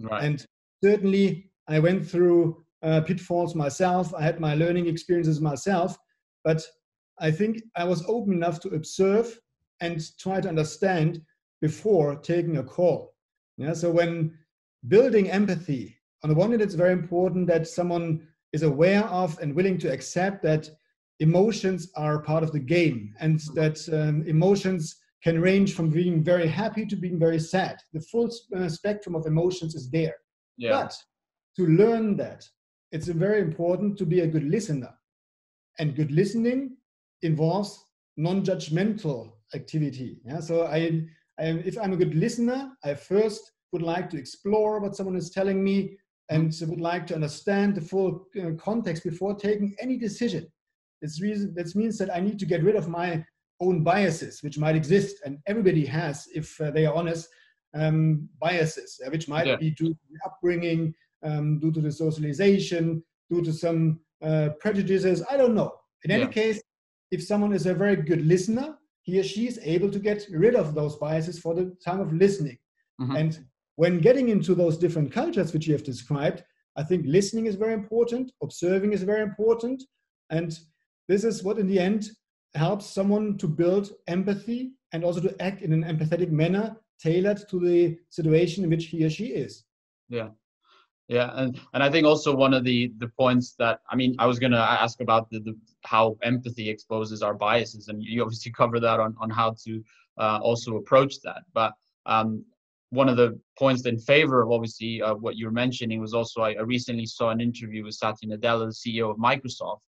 Right. 0.00 0.24
And 0.24 0.46
certainly, 0.82 1.50
I 1.68 1.78
went 1.78 2.08
through 2.08 2.62
uh, 2.82 3.02
pitfalls 3.02 3.54
myself. 3.54 4.14
I 4.14 4.22
had 4.22 4.40
my 4.40 4.54
learning 4.54 4.86
experiences 4.86 5.40
myself, 5.40 5.98
but 6.44 6.64
I 7.22 7.30
think 7.30 7.62
I 7.76 7.84
was 7.84 8.04
open 8.08 8.32
enough 8.34 8.58
to 8.60 8.70
observe 8.70 9.40
and 9.80 10.02
try 10.18 10.40
to 10.40 10.48
understand 10.48 11.22
before 11.60 12.16
taking 12.16 12.58
a 12.58 12.64
call. 12.64 13.14
Yeah. 13.56 13.74
So 13.74 13.90
when 13.90 14.36
building 14.88 15.30
empathy, 15.30 15.96
on 16.24 16.30
the 16.30 16.36
one 16.36 16.50
hand, 16.50 16.62
it's 16.62 16.74
very 16.74 16.92
important 16.92 17.46
that 17.46 17.68
someone 17.68 18.26
is 18.52 18.64
aware 18.64 19.04
of 19.04 19.38
and 19.38 19.54
willing 19.54 19.78
to 19.78 19.92
accept 19.92 20.42
that 20.42 20.68
emotions 21.20 21.90
are 21.94 22.22
part 22.22 22.42
of 22.42 22.50
the 22.50 22.58
game 22.58 23.14
and 23.20 23.38
that 23.54 23.78
um, 23.92 24.24
emotions 24.26 24.96
can 25.22 25.40
range 25.40 25.74
from 25.74 25.90
being 25.90 26.24
very 26.24 26.48
happy 26.48 26.84
to 26.84 26.96
being 26.96 27.20
very 27.20 27.38
sad. 27.38 27.76
The 27.92 28.00
full 28.00 28.28
uh, 28.56 28.68
spectrum 28.68 29.14
of 29.14 29.26
emotions 29.26 29.76
is 29.76 29.88
there. 29.90 30.16
Yeah. 30.56 30.82
But 30.82 30.96
to 31.56 31.68
learn 31.68 32.16
that, 32.16 32.44
it's 32.90 33.06
very 33.06 33.40
important 33.40 33.96
to 33.98 34.04
be 34.04 34.20
a 34.20 34.26
good 34.26 34.44
listener. 34.44 34.92
And 35.78 35.94
good 35.94 36.10
listening 36.10 36.76
involves 37.22 37.84
non-judgmental 38.16 39.32
activity. 39.54 40.20
Yeah? 40.24 40.40
So 40.40 40.66
I, 40.66 41.02
I, 41.38 41.44
if 41.64 41.78
I'm 41.78 41.92
a 41.92 41.96
good 41.96 42.14
listener, 42.14 42.70
I 42.84 42.94
first 42.94 43.52
would 43.72 43.82
like 43.82 44.10
to 44.10 44.18
explore 44.18 44.80
what 44.80 44.96
someone 44.96 45.16
is 45.16 45.30
telling 45.30 45.62
me 45.64 45.96
and 46.28 46.54
would 46.62 46.80
like 46.80 47.06
to 47.06 47.14
understand 47.14 47.74
the 47.74 47.80
full 47.80 48.26
uh, 48.40 48.52
context 48.58 49.04
before 49.04 49.34
taking 49.34 49.74
any 49.80 49.96
decision. 49.96 50.46
This, 51.00 51.20
reason, 51.20 51.52
this 51.54 51.74
means 51.74 51.98
that 51.98 52.14
I 52.14 52.20
need 52.20 52.38
to 52.38 52.46
get 52.46 52.62
rid 52.62 52.76
of 52.76 52.88
my 52.88 53.24
own 53.60 53.82
biases, 53.82 54.42
which 54.42 54.58
might 54.58 54.76
exist, 54.76 55.16
and 55.24 55.38
everybody 55.46 55.84
has, 55.86 56.28
if 56.34 56.60
uh, 56.60 56.70
they 56.70 56.86
are 56.86 56.94
honest, 56.94 57.28
um, 57.74 58.28
biases, 58.40 59.00
uh, 59.04 59.10
which 59.10 59.28
might 59.28 59.46
yeah. 59.46 59.56
be 59.56 59.70
due 59.70 59.88
to 59.88 60.00
the 60.10 60.18
upbringing, 60.24 60.94
um, 61.22 61.58
due 61.58 61.72
to 61.72 61.80
the 61.80 61.92
socialization, 61.92 63.02
due 63.30 63.42
to 63.42 63.52
some 63.52 64.00
uh, 64.22 64.50
prejudices. 64.60 65.22
I 65.30 65.36
don't 65.36 65.54
know. 65.54 65.72
In 66.04 66.10
any 66.10 66.24
yeah. 66.24 66.28
case, 66.28 66.62
if 67.12 67.22
someone 67.22 67.52
is 67.52 67.66
a 67.66 67.74
very 67.74 67.94
good 67.94 68.26
listener, 68.26 68.76
he 69.02 69.20
or 69.20 69.22
she 69.22 69.46
is 69.46 69.60
able 69.62 69.90
to 69.90 69.98
get 69.98 70.26
rid 70.30 70.56
of 70.56 70.74
those 70.74 70.96
biases 70.96 71.38
for 71.38 71.54
the 71.54 71.76
time 71.84 72.00
of 72.00 72.12
listening. 72.12 72.58
Mm-hmm. 73.00 73.16
And 73.16 73.44
when 73.76 74.00
getting 74.00 74.30
into 74.30 74.54
those 74.54 74.78
different 74.78 75.12
cultures 75.12 75.52
which 75.52 75.66
you 75.66 75.74
have 75.74 75.84
described, 75.84 76.42
I 76.76 76.82
think 76.82 77.04
listening 77.06 77.46
is 77.46 77.54
very 77.54 77.74
important, 77.74 78.32
observing 78.42 78.94
is 78.94 79.02
very 79.02 79.22
important, 79.22 79.82
and 80.30 80.58
this 81.08 81.22
is 81.22 81.44
what 81.44 81.58
in 81.58 81.66
the 81.66 81.78
end 81.78 82.10
helps 82.54 82.86
someone 82.86 83.36
to 83.38 83.46
build 83.46 83.92
empathy 84.06 84.72
and 84.92 85.04
also 85.04 85.20
to 85.20 85.42
act 85.42 85.62
in 85.62 85.72
an 85.72 85.84
empathetic 85.84 86.30
manner 86.30 86.76
tailored 87.00 87.46
to 87.50 87.58
the 87.58 87.98
situation 88.08 88.64
in 88.64 88.70
which 88.70 88.86
he 88.86 89.04
or 89.04 89.10
she 89.10 89.26
is. 89.26 89.64
Yeah. 90.08 90.28
Yeah, 91.08 91.30
and, 91.34 91.60
and 91.74 91.82
I 91.82 91.90
think 91.90 92.06
also 92.06 92.34
one 92.34 92.54
of 92.54 92.64
the 92.64 92.92
the 92.98 93.08
points 93.08 93.54
that 93.58 93.80
I 93.90 93.96
mean 93.96 94.14
I 94.18 94.26
was 94.26 94.38
to 94.38 94.56
ask 94.56 95.00
about 95.00 95.28
the, 95.30 95.40
the 95.40 95.54
how 95.84 96.16
empathy 96.22 96.70
exposes 96.70 97.22
our 97.22 97.34
biases, 97.34 97.88
and 97.88 98.02
you 98.02 98.22
obviously 98.22 98.52
cover 98.56 98.80
that 98.80 99.00
on 99.00 99.14
on 99.20 99.28
how 99.28 99.54
to 99.64 99.82
uh, 100.18 100.38
also 100.42 100.76
approach 100.76 101.20
that. 101.24 101.42
But 101.52 101.72
um, 102.06 102.44
one 102.90 103.08
of 103.08 103.16
the 103.16 103.38
points 103.58 103.86
in 103.86 103.98
favor 103.98 104.42
of 104.42 104.50
obviously 104.50 105.02
uh, 105.02 105.14
what 105.14 105.36
you 105.36 105.46
were 105.46 105.52
mentioning 105.52 106.00
was 106.00 106.14
also 106.14 106.42
I, 106.42 106.52
I, 106.52 106.60
recently 106.60 107.06
saw 107.06 107.30
an 107.30 107.40
interview 107.40 107.84
with 107.84 107.94
Satya 107.94 108.28
Nadella, 108.28 108.66
the 108.66 108.90
CEO 108.90 109.10
of 109.10 109.16
Microsoft, 109.16 109.80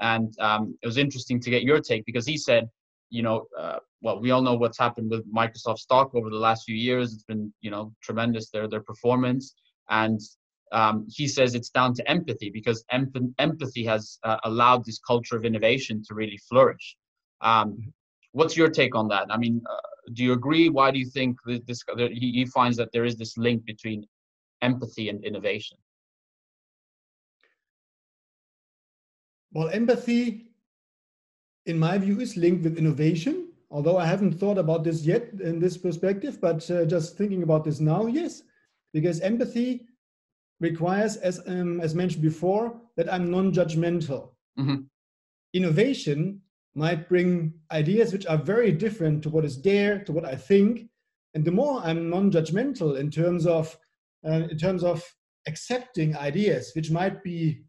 and 0.00 0.32
um, 0.40 0.78
it 0.82 0.86
was 0.86 0.96
interesting 0.96 1.40
to 1.40 1.50
get 1.50 1.62
your 1.62 1.80
take 1.80 2.04
because 2.06 2.26
he 2.26 2.36
said, 2.36 2.68
you 3.10 3.22
know, 3.22 3.46
uh, 3.58 3.78
well, 4.02 4.20
we 4.20 4.30
all 4.30 4.40
know 4.40 4.54
what's 4.54 4.78
happened 4.78 5.10
with 5.10 5.30
Microsoft 5.32 5.78
stock 5.78 6.14
over 6.14 6.30
the 6.30 6.36
last 6.36 6.64
few 6.64 6.76
years. 6.76 7.12
It's 7.12 7.24
been, 7.24 7.52
you 7.60 7.70
know, 7.70 7.92
tremendous 8.02 8.50
their 8.50 8.68
their 8.68 8.82
performance, 8.82 9.54
and 9.88 10.20
um, 10.74 11.06
he 11.08 11.28
says 11.28 11.54
it's 11.54 11.70
down 11.70 11.94
to 11.94 12.10
empathy 12.10 12.50
because 12.50 12.84
emp- 12.90 13.16
empathy 13.38 13.84
has 13.84 14.18
uh, 14.24 14.38
allowed 14.42 14.84
this 14.84 14.98
culture 14.98 15.36
of 15.36 15.44
innovation 15.44 16.02
to 16.08 16.14
really 16.14 16.36
flourish. 16.48 16.96
Um, 17.40 17.92
what's 18.32 18.56
your 18.56 18.68
take 18.68 18.96
on 18.96 19.06
that? 19.08 19.26
I 19.30 19.36
mean, 19.36 19.62
uh, 19.70 19.76
do 20.12 20.24
you 20.24 20.32
agree? 20.32 20.68
Why 20.68 20.90
do 20.90 20.98
you 20.98 21.06
think 21.06 21.38
that 21.46 21.64
this 21.66 21.82
that 21.96 22.10
he, 22.10 22.32
he 22.32 22.44
finds 22.46 22.76
that 22.78 22.90
there 22.92 23.04
is 23.04 23.16
this 23.16 23.38
link 23.38 23.64
between 23.64 24.04
empathy 24.62 25.08
and 25.08 25.24
innovation? 25.24 25.78
Well, 29.52 29.68
empathy, 29.68 30.48
in 31.66 31.78
my 31.78 31.98
view, 31.98 32.18
is 32.18 32.36
linked 32.36 32.64
with 32.64 32.76
innovation. 32.76 33.52
Although 33.70 33.96
I 33.96 34.06
haven't 34.06 34.34
thought 34.40 34.58
about 34.58 34.82
this 34.82 35.04
yet 35.04 35.30
in 35.40 35.60
this 35.60 35.76
perspective, 35.76 36.40
but 36.40 36.68
uh, 36.68 36.84
just 36.84 37.16
thinking 37.16 37.44
about 37.44 37.64
this 37.64 37.78
now, 37.78 38.06
yes, 38.06 38.42
because 38.92 39.20
empathy 39.20 39.86
requires, 40.60 41.16
as 41.16 41.40
um, 41.46 41.80
as 41.80 41.94
mentioned 41.94 42.22
before, 42.22 42.80
that 42.96 43.12
I'm 43.12 43.30
non-judgmental. 43.30 44.30
Mm-hmm. 44.58 44.76
Innovation 45.52 46.40
might 46.74 47.08
bring 47.08 47.52
ideas 47.70 48.12
which 48.12 48.26
are 48.26 48.38
very 48.38 48.72
different 48.72 49.22
to 49.22 49.30
what 49.30 49.44
is 49.44 49.62
there, 49.62 50.00
to 50.04 50.12
what 50.12 50.24
I 50.24 50.34
think. 50.34 50.88
And 51.34 51.44
the 51.44 51.52
more 51.52 51.80
I'm 51.82 52.10
non-judgmental 52.10 52.98
in 52.98 53.10
terms 53.10 53.46
of 53.46 53.76
uh, 54.26 54.48
in 54.50 54.56
terms 54.56 54.82
of 54.84 55.02
accepting 55.46 56.16
ideas, 56.16 56.72
which 56.74 56.90
might 56.90 57.22
be 57.22 57.62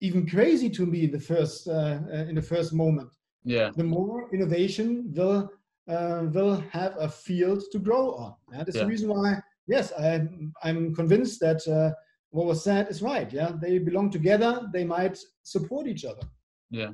even 0.00 0.26
crazy 0.26 0.68
to 0.70 0.86
me 0.86 1.04
in 1.04 1.12
the 1.12 1.20
first 1.20 1.68
uh, 1.68 2.00
uh, 2.12 2.24
in 2.28 2.34
the 2.34 2.42
first 2.42 2.72
moment, 2.72 3.10
yeah, 3.44 3.70
the 3.76 3.84
more 3.84 4.28
innovation 4.32 5.12
will 5.14 5.50
uh, 5.88 6.24
will 6.32 6.62
have 6.70 6.96
a 6.98 7.08
field 7.08 7.62
to 7.72 7.78
grow 7.78 8.14
on. 8.14 8.34
Yeah? 8.52 8.64
That's 8.64 8.76
yeah. 8.76 8.82
the 8.82 8.88
reason 8.88 9.08
why, 9.10 9.40
yes, 9.66 9.92
I, 9.92 10.26
I'm 10.62 10.94
convinced 10.94 11.40
that 11.40 11.66
uh, 11.66 11.94
what 12.30 12.46
was 12.46 12.62
said 12.62 12.88
is 12.88 13.02
right. 13.02 13.32
Yeah, 13.32 13.52
they 13.60 13.78
belong 13.78 14.10
together. 14.10 14.68
They 14.72 14.84
might 14.84 15.18
support 15.42 15.86
each 15.86 16.04
other. 16.04 16.22
Yeah 16.70 16.92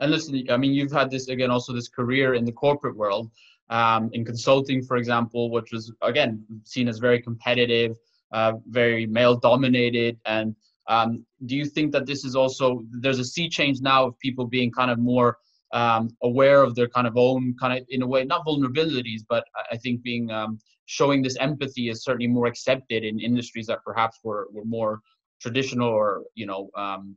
and 0.00 0.10
listen, 0.10 0.44
I 0.50 0.56
mean, 0.56 0.72
you've 0.72 0.92
had 0.92 1.10
this 1.10 1.28
again, 1.28 1.50
also 1.50 1.72
this 1.72 1.88
career 1.88 2.34
in 2.34 2.44
the 2.44 2.52
corporate 2.52 2.96
world, 2.96 3.30
um, 3.70 4.10
in 4.12 4.24
consulting, 4.24 4.82
for 4.82 4.96
example, 4.96 5.50
which 5.50 5.72
was 5.72 5.92
again 6.02 6.44
seen 6.64 6.88
as 6.88 6.98
very 6.98 7.22
competitive, 7.22 7.96
uh, 8.32 8.54
very 8.68 9.06
male 9.06 9.36
dominated. 9.36 10.18
And 10.26 10.54
um, 10.88 11.24
do 11.46 11.56
you 11.56 11.64
think 11.64 11.92
that 11.92 12.06
this 12.06 12.24
is 12.24 12.34
also 12.34 12.82
there's 12.90 13.20
a 13.20 13.24
sea 13.24 13.48
change 13.48 13.80
now 13.80 14.06
of 14.06 14.18
people 14.18 14.46
being 14.46 14.70
kind 14.70 14.90
of 14.90 14.98
more 14.98 15.38
um, 15.72 16.10
aware 16.22 16.62
of 16.62 16.74
their 16.74 16.88
kind 16.88 17.06
of 17.06 17.16
own 17.16 17.54
kind 17.58 17.78
of 17.78 17.86
in 17.88 18.02
a 18.02 18.06
way 18.06 18.24
not 18.24 18.44
vulnerabilities, 18.44 19.22
but 19.28 19.44
I 19.70 19.76
think 19.76 20.02
being 20.02 20.30
um, 20.30 20.58
showing 20.86 21.22
this 21.22 21.36
empathy 21.38 21.88
is 21.88 22.04
certainly 22.04 22.26
more 22.26 22.46
accepted 22.46 23.04
in 23.04 23.20
industries 23.20 23.66
that 23.66 23.84
perhaps 23.84 24.18
were 24.22 24.48
were 24.52 24.64
more 24.64 25.00
traditional 25.40 25.88
or 25.88 26.24
you 26.34 26.46
know 26.46 26.70
um, 26.76 27.16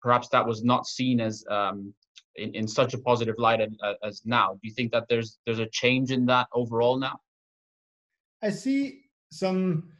perhaps 0.00 0.28
that 0.28 0.46
was 0.46 0.62
not 0.62 0.86
seen 0.86 1.20
as 1.20 1.44
um, 1.50 1.94
in, 2.36 2.54
in 2.54 2.66
such 2.68 2.94
a 2.94 2.98
positive 2.98 3.36
light 3.38 3.60
as, 3.60 3.70
as 4.02 4.22
now. 4.24 4.52
Do 4.52 4.60
you 4.62 4.74
think 4.74 4.92
that 4.92 5.06
there's 5.08 5.38
there's 5.46 5.58
a 5.58 5.66
change 5.66 6.10
in 6.10 6.26
that 6.26 6.48
overall 6.52 6.98
now? 6.98 7.18
I 8.42 8.50
see 8.50 9.02
some 9.30 9.92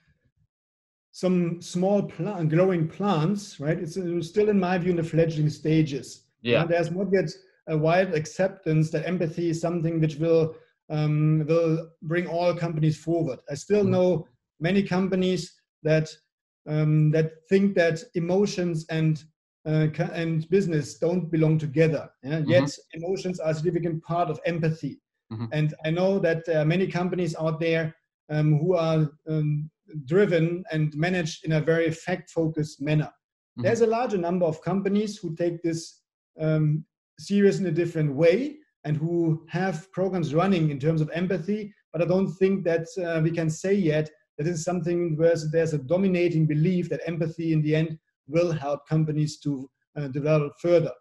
some 1.12 1.60
small 1.60 2.02
plant, 2.02 2.48
growing 2.48 2.88
plants, 2.88 3.60
right? 3.60 3.78
It's, 3.78 3.98
it's 3.98 4.28
still, 4.28 4.48
in 4.48 4.58
my 4.58 4.78
view, 4.78 4.92
in 4.92 4.96
the 4.96 5.04
fledgling 5.04 5.50
stages. 5.50 6.24
Yeah. 6.40 6.62
And 6.62 6.70
there's 6.70 6.90
not 6.90 7.08
yet 7.12 7.30
a 7.68 7.76
wide 7.76 8.14
acceptance 8.14 8.90
that 8.90 9.06
empathy 9.06 9.50
is 9.50 9.60
something 9.60 10.00
which 10.00 10.16
will 10.16 10.56
um, 10.92 11.44
will 11.48 11.90
bring 12.02 12.26
all 12.26 12.54
companies 12.54 12.96
forward. 12.96 13.40
I 13.50 13.54
still 13.54 13.82
mm-hmm. 13.82 13.92
know 13.92 14.28
many 14.60 14.82
companies 14.82 15.52
that 15.82 16.08
um, 16.68 17.10
that 17.10 17.32
think 17.48 17.74
that 17.74 18.04
emotions 18.14 18.86
and 18.90 19.24
uh, 19.66 19.88
and 20.12 20.48
business 20.50 20.98
don't 20.98 21.30
belong 21.30 21.58
together. 21.58 22.10
Yeah? 22.22 22.40
Mm-hmm. 22.40 22.50
Yet 22.50 22.78
emotions 22.94 23.40
are 23.40 23.50
a 23.50 23.54
significant 23.54 24.02
part 24.04 24.28
of 24.30 24.38
empathy. 24.44 25.00
Mm-hmm. 25.32 25.46
And 25.52 25.74
I 25.84 25.90
know 25.90 26.18
that 26.18 26.44
there 26.46 26.60
are 26.60 26.64
many 26.64 26.86
companies 26.86 27.34
out 27.36 27.58
there 27.58 27.94
um, 28.28 28.58
who 28.58 28.74
are 28.76 29.10
um, 29.28 29.70
driven 30.04 30.64
and 30.70 30.94
managed 30.94 31.44
in 31.44 31.52
a 31.52 31.60
very 31.60 31.90
fact-focused 31.90 32.82
manner. 32.82 33.06
Mm-hmm. 33.06 33.62
There's 33.62 33.80
a 33.80 33.86
larger 33.86 34.18
number 34.18 34.46
of 34.46 34.62
companies 34.62 35.16
who 35.16 35.34
take 35.36 35.62
this 35.62 36.00
um, 36.40 36.84
serious 37.18 37.60
in 37.60 37.66
a 37.66 37.72
different 37.72 38.14
way 38.14 38.58
and 38.84 38.96
who 38.96 39.44
have 39.48 39.90
programs 39.92 40.34
running 40.34 40.70
in 40.70 40.78
terms 40.78 41.00
of 41.00 41.10
empathy. 41.14 41.72
But 41.92 42.02
I 42.02 42.06
don't 42.06 42.32
think 42.34 42.64
that 42.64 42.86
uh, 43.04 43.20
we 43.22 43.30
can 43.30 43.48
say 43.50 43.74
yet 43.74 44.10
that 44.38 44.46
is 44.46 44.64
something 44.64 45.16
where 45.16 45.34
there's 45.52 45.74
a 45.74 45.78
dominating 45.78 46.46
belief 46.46 46.88
that 46.88 47.00
empathy 47.06 47.52
in 47.52 47.62
the 47.62 47.76
end 47.76 47.98
will 48.26 48.50
help 48.52 48.88
companies 48.88 49.38
to 49.40 49.70
uh, 49.96 50.08
develop 50.08 50.52
further. 50.60 50.92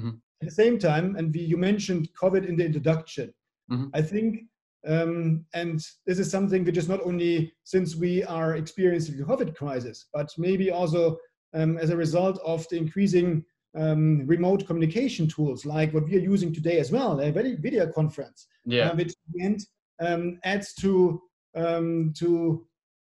Mm-hmm. 0.00 0.16
at 0.42 0.48
the 0.48 0.54
same 0.54 0.78
time, 0.78 1.14
and 1.14 1.32
we, 1.32 1.42
you 1.42 1.56
mentioned 1.56 2.08
COVID 2.20 2.48
in 2.48 2.56
the 2.56 2.66
introduction. 2.66 3.32
Mm-hmm. 3.70 3.86
I 3.94 4.02
think, 4.02 4.40
um, 4.86 5.44
and 5.54 5.80
this 6.04 6.18
is 6.18 6.30
something 6.30 6.64
which 6.64 6.76
is 6.76 6.88
not 6.88 7.00
only 7.04 7.54
since 7.62 7.94
we 7.94 8.24
are 8.24 8.56
experiencing 8.56 9.16
the 9.16 9.24
COVID 9.24 9.54
crisis, 9.54 10.06
but 10.12 10.30
maybe 10.36 10.72
also 10.72 11.16
um, 11.54 11.78
as 11.78 11.90
a 11.90 11.96
result 11.96 12.40
of 12.44 12.66
the 12.68 12.76
increasing 12.76 13.44
um, 13.74 14.26
remote 14.26 14.66
communication 14.66 15.26
tools 15.26 15.64
like 15.64 15.92
what 15.92 16.04
we 16.04 16.16
are 16.16 16.20
using 16.20 16.52
today 16.52 16.78
as 16.78 16.92
well, 16.92 17.20
a 17.20 17.30
video 17.30 17.90
conference, 17.90 18.46
yeah. 18.64 18.90
uh, 18.90 18.94
which 18.94 19.08
in 19.08 19.32
the 19.32 19.44
end 19.44 19.66
um, 20.00 20.38
adds 20.44 20.74
to 20.74 21.20
um, 21.56 22.12
to 22.16 22.66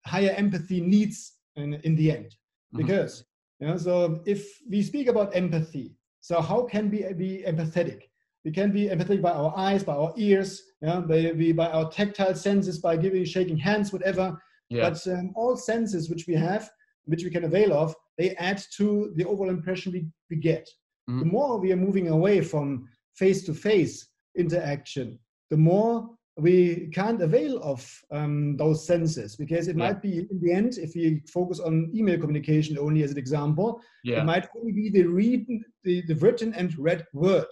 higher 0.05 0.33
empathy 0.37 0.81
needs 0.81 1.33
in, 1.55 1.75
in 1.83 1.95
the 1.95 2.11
end. 2.11 2.25
Mm-hmm. 2.25 2.77
Because 2.77 3.25
you 3.59 3.67
know, 3.67 3.77
so 3.77 4.21
if 4.25 4.59
we 4.69 4.81
speak 4.81 5.07
about 5.07 5.35
empathy, 5.35 5.95
so 6.21 6.41
how 6.41 6.63
can 6.63 6.89
we 6.89 7.11
be 7.13 7.43
empathetic? 7.47 8.03
We 8.45 8.51
can 8.51 8.71
be 8.71 8.87
empathetic 8.87 9.21
by 9.21 9.31
our 9.31 9.53
eyes, 9.55 9.83
by 9.83 9.93
our 9.93 10.13
ears, 10.17 10.61
yeah, 10.81 10.99
by, 10.99 11.31
by 11.55 11.69
our 11.69 11.89
tactile 11.89 12.35
senses, 12.35 12.79
by 12.79 12.97
giving, 12.97 13.23
shaking 13.23 13.57
hands, 13.57 13.93
whatever. 13.93 14.37
Yeah. 14.69 14.89
But 14.89 15.07
um, 15.07 15.31
all 15.35 15.55
senses 15.55 16.09
which 16.09 16.27
we 16.27 16.33
have, 16.33 16.69
which 17.05 17.23
we 17.23 17.29
can 17.29 17.43
avail 17.45 17.73
of, 17.73 17.95
they 18.17 18.31
add 18.35 18.61
to 18.77 19.11
the 19.15 19.25
overall 19.25 19.49
impression 19.49 19.91
we, 19.91 20.05
we 20.29 20.37
get. 20.37 20.67
Mm-hmm. 21.09 21.19
The 21.19 21.25
more 21.25 21.59
we 21.59 21.71
are 21.71 21.77
moving 21.77 22.09
away 22.09 22.41
from 22.41 22.87
face-to-face 23.15 24.07
interaction, 24.37 25.19
the 25.49 25.57
more 25.57 26.09
we 26.37 26.89
can't 26.93 27.21
avail 27.21 27.61
of 27.61 27.87
um, 28.11 28.57
those 28.57 28.87
senses 28.87 29.35
because 29.35 29.67
it 29.67 29.77
yeah. 29.77 29.85
might 29.85 30.01
be 30.01 30.19
in 30.19 30.39
the 30.41 30.51
end 30.51 30.77
if 30.77 30.95
we 30.95 31.21
focus 31.31 31.59
on 31.59 31.91
email 31.93 32.19
communication 32.19 32.77
only 32.77 33.03
as 33.03 33.11
an 33.11 33.17
example 33.17 33.79
yeah. 34.03 34.21
it 34.21 34.25
might 34.25 34.47
only 34.57 34.71
be 34.71 34.89
the 34.89 35.03
read 35.03 35.45
the, 35.83 36.01
the 36.07 36.15
written 36.15 36.53
and 36.55 36.77
read 36.79 37.05
word 37.13 37.45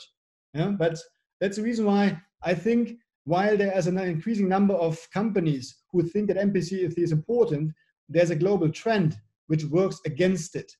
yeah 0.56 0.70
but 0.70 0.98
that's 1.40 1.58
the 1.58 1.64
reason 1.64 1.86
why 1.86 2.20
i 2.44 2.56
think 2.56 2.98
while 3.26 3.56
there 3.56 3.78
is 3.78 3.86
an 3.86 4.00
increasing 4.00 4.50
number 4.50 4.74
of 4.74 4.98
companies 5.14 5.78
who 5.92 6.02
think 6.02 6.28
that 6.28 6.38
empathy 6.38 6.84
is 6.84 7.12
important 7.12 7.72
there's 8.10 8.32
a 8.32 8.36
global 8.36 8.70
trend 8.70 9.16
which 9.52 9.66
works 9.66 10.00
against 10.06 10.56
it 10.56 10.72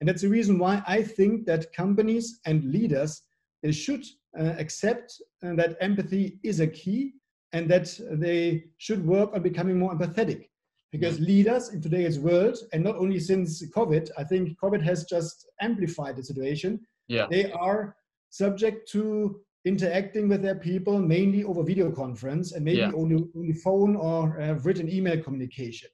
and 0.00 0.08
that's 0.08 0.22
the 0.22 0.34
reason 0.38 0.58
why 0.58 0.82
i 0.96 1.00
think 1.02 1.46
that 1.46 1.72
companies 1.72 2.40
and 2.46 2.64
leaders 2.76 3.22
they 3.62 3.72
should 3.72 4.04
uh, 4.38 4.54
accept 4.64 5.08
uh, 5.44 5.54
that 5.54 5.76
empathy 5.80 6.38
is 6.42 6.58
a 6.60 6.66
key 6.66 7.12
and 7.52 7.70
that 7.70 7.88
they 8.24 8.64
should 8.78 9.06
work 9.06 9.30
on 9.32 9.42
becoming 9.42 9.78
more 9.78 9.94
empathetic 9.94 10.48
because 10.92 11.20
leaders 11.20 11.70
in 11.74 11.80
today's 11.80 12.18
world 12.18 12.56
and 12.72 12.82
not 12.82 12.96
only 12.96 13.20
since 13.20 13.50
covid 13.78 14.10
i 14.18 14.24
think 14.24 14.58
covid 14.62 14.82
has 14.82 15.04
just 15.04 15.46
amplified 15.60 16.16
the 16.16 16.24
situation 16.30 16.80
yeah. 17.08 17.26
they 17.30 17.50
are 17.52 17.96
subject 18.30 18.90
to 18.90 19.40
interacting 19.64 20.28
with 20.28 20.42
their 20.42 20.60
people 20.70 20.98
mainly 20.98 21.42
over 21.44 21.62
video 21.62 21.90
conference 21.90 22.52
and 22.52 22.64
maybe 22.64 22.78
yeah. 22.78 22.92
only, 22.94 23.16
only 23.36 23.52
phone 23.52 23.96
or 23.96 24.40
uh, 24.40 24.54
written 24.64 24.88
email 24.88 25.20
communication 25.22 25.90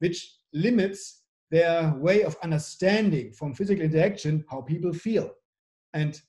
which 0.00 0.18
limits 0.52 1.21
their 1.52 1.94
way 1.98 2.22
of 2.22 2.36
understanding 2.42 3.30
from 3.32 3.54
physical 3.54 3.84
interaction 3.84 4.44
how 4.50 4.60
people 4.60 4.92
feel 4.92 5.30
and 5.92 6.20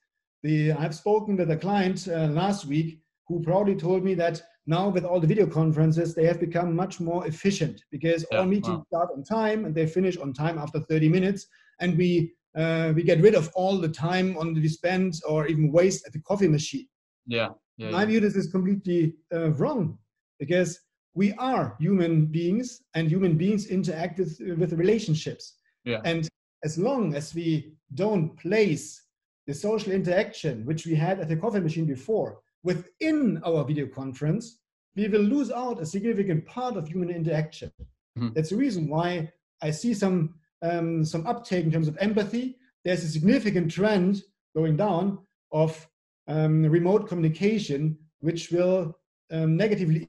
the 0.44 0.72
i've 0.74 0.94
spoken 0.94 1.38
with 1.38 1.50
a 1.50 1.58
client 1.58 2.08
uh, 2.10 2.28
last 2.28 2.66
week 2.66 3.00
who 3.28 3.42
proudly 3.42 3.76
told 3.76 4.04
me 4.04 4.14
that 4.14 4.42
now 4.68 4.90
with 4.90 5.06
all 5.06 5.20
the 5.22 5.28
video 5.28 5.48
conferences 5.48 6.14
they 6.14 6.26
have 6.26 6.40
become 6.40 6.76
much 6.76 7.00
more 7.00 7.26
efficient 7.26 7.82
because 7.90 8.26
yeah, 8.32 8.40
all 8.40 8.46
meetings 8.46 8.78
wow. 8.78 8.86
start 8.88 9.10
on 9.16 9.24
time 9.24 9.66
and 9.66 9.74
they 9.74 9.88
finish 9.88 10.18
on 10.18 10.34
time 10.34 10.58
after 10.58 10.80
30 10.80 11.10
minutes 11.10 11.48
and 11.80 11.98
we 11.98 12.34
uh, 12.56 12.94
we 12.96 13.02
get 13.02 13.20
rid 13.20 13.34
of 13.34 13.50
all 13.56 13.80
the 13.80 13.90
time 13.90 14.38
on 14.38 14.54
the 14.54 14.68
spend 14.68 15.14
or 15.28 15.48
even 15.48 15.72
waste 15.72 16.06
at 16.06 16.14
the 16.14 16.22
coffee 16.22 16.48
machine 16.50 16.88
yeah, 17.26 17.50
yeah 17.78 17.90
my 17.90 18.02
yeah. 18.02 18.08
view 18.08 18.20
this 18.20 18.36
is 18.36 18.52
completely 18.52 19.16
uh, 19.34 19.52
wrong 19.52 19.98
because 20.38 20.80
we 21.16 21.34
are 21.34 21.76
human 21.80 22.26
beings 22.26 22.82
and 22.96 23.10
human 23.10 23.38
beings 23.38 23.68
interact 23.68 24.20
with 24.20 24.40
with 24.58 24.74
relationships 24.74 25.56
yeah. 25.86 26.02
and 26.06 26.28
as 26.64 26.78
long 26.78 27.14
as 27.14 27.36
we 27.36 27.74
don't 27.96 28.36
place 28.38 29.04
the 29.48 29.54
social 29.54 29.92
interaction 29.92 30.66
which 30.66 30.86
we 30.86 30.96
had 30.96 31.20
at 31.20 31.28
the 31.28 31.36
coffee 31.36 31.60
machine 31.60 31.86
before 31.86 32.40
within 32.64 33.42
our 33.46 33.64
video 33.64 33.86
conference, 33.88 34.60
we 34.96 35.08
will 35.08 35.22
lose 35.22 35.52
out 35.52 35.82
a 35.82 35.86
significant 35.86 36.46
part 36.46 36.78
of 36.78 36.88
human 36.88 37.10
interaction. 37.10 37.72
Mm-hmm. 38.18 38.30
That's 38.34 38.50
the 38.50 38.56
reason 38.56 38.88
why 38.88 39.32
I 39.62 39.72
see 39.72 39.94
some 39.94 40.36
um, 40.62 41.04
some 41.04 41.28
uptake 41.28 41.66
in 41.66 41.72
terms 41.72 41.90
of 41.90 41.98
empathy. 42.00 42.58
There's 42.86 43.04
a 43.04 43.10
significant 43.10 43.70
trend 43.72 44.22
going 44.56 44.78
down 44.78 45.20
of 45.52 45.88
um, 46.28 46.64
remote 46.64 47.08
communication, 47.08 47.98
which 48.20 48.50
will 48.50 48.98
um, 49.32 49.58
negatively 49.58 50.08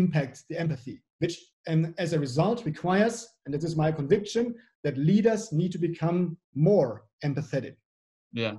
impact 0.00 0.44
the 0.48 0.58
empathy, 0.64 0.96
which 1.20 1.36
and 1.66 1.94
as 1.98 2.12
a 2.12 2.20
result 2.26 2.58
requires, 2.64 3.16
and 3.44 3.50
this 3.54 3.64
is 3.64 3.76
my 3.84 3.90
conviction, 4.00 4.54
that 4.84 4.96
leaders 5.10 5.42
need 5.52 5.72
to 5.72 5.78
become 5.88 6.36
more 6.54 6.90
empathetic. 7.24 7.76
Yeah, 8.32 8.56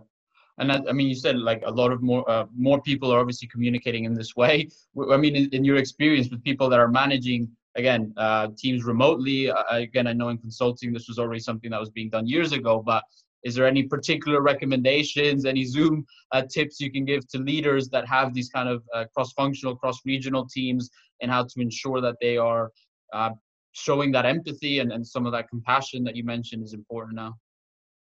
and 0.59 0.71
I, 0.71 0.91
mean, 0.91 1.07
you 1.07 1.15
said 1.15 1.37
like 1.37 1.61
a 1.65 1.71
lot 1.71 1.91
of 1.91 2.01
more 2.01 2.29
uh, 2.29 2.45
more 2.57 2.81
people 2.81 3.13
are 3.13 3.19
obviously 3.19 3.47
communicating 3.47 4.05
in 4.05 4.13
this 4.13 4.35
way. 4.35 4.67
I 5.11 5.17
mean, 5.17 5.35
in, 5.35 5.49
in 5.51 5.63
your 5.63 5.77
experience 5.77 6.29
with 6.31 6.43
people 6.43 6.67
that 6.69 6.79
are 6.79 6.87
managing 6.87 7.49
again 7.75 8.13
uh, 8.17 8.47
teams 8.57 8.83
remotely, 8.83 9.51
uh, 9.51 9.63
again, 9.69 10.07
I 10.07 10.13
know 10.13 10.29
in 10.29 10.39
consulting 10.39 10.91
this 10.91 11.07
was 11.07 11.19
already 11.19 11.41
something 11.41 11.69
that 11.71 11.79
was 11.79 11.91
being 11.91 12.09
done 12.09 12.25
years 12.25 12.51
ago. 12.53 12.81
But 12.83 13.03
is 13.43 13.55
there 13.55 13.67
any 13.67 13.83
particular 13.83 14.41
recommendations, 14.41 15.45
any 15.45 15.63
Zoom 15.65 16.05
uh, 16.31 16.43
tips 16.51 16.79
you 16.79 16.91
can 16.91 17.05
give 17.05 17.27
to 17.29 17.37
leaders 17.37 17.89
that 17.89 18.07
have 18.07 18.33
these 18.33 18.49
kind 18.49 18.67
of 18.67 18.83
uh, 18.93 19.05
cross-functional, 19.13 19.75
cross-regional 19.75 20.47
teams, 20.47 20.89
and 21.21 21.31
how 21.31 21.43
to 21.43 21.61
ensure 21.61 22.01
that 22.01 22.15
they 22.21 22.37
are 22.37 22.71
uh, 23.13 23.31
showing 23.71 24.11
that 24.11 24.25
empathy 24.25 24.79
and, 24.79 24.91
and 24.91 25.05
some 25.05 25.25
of 25.25 25.31
that 25.31 25.49
compassion 25.49 26.03
that 26.03 26.15
you 26.15 26.23
mentioned 26.23 26.63
is 26.63 26.73
important 26.73 27.15
now? 27.15 27.35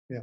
Yeah 0.10 0.22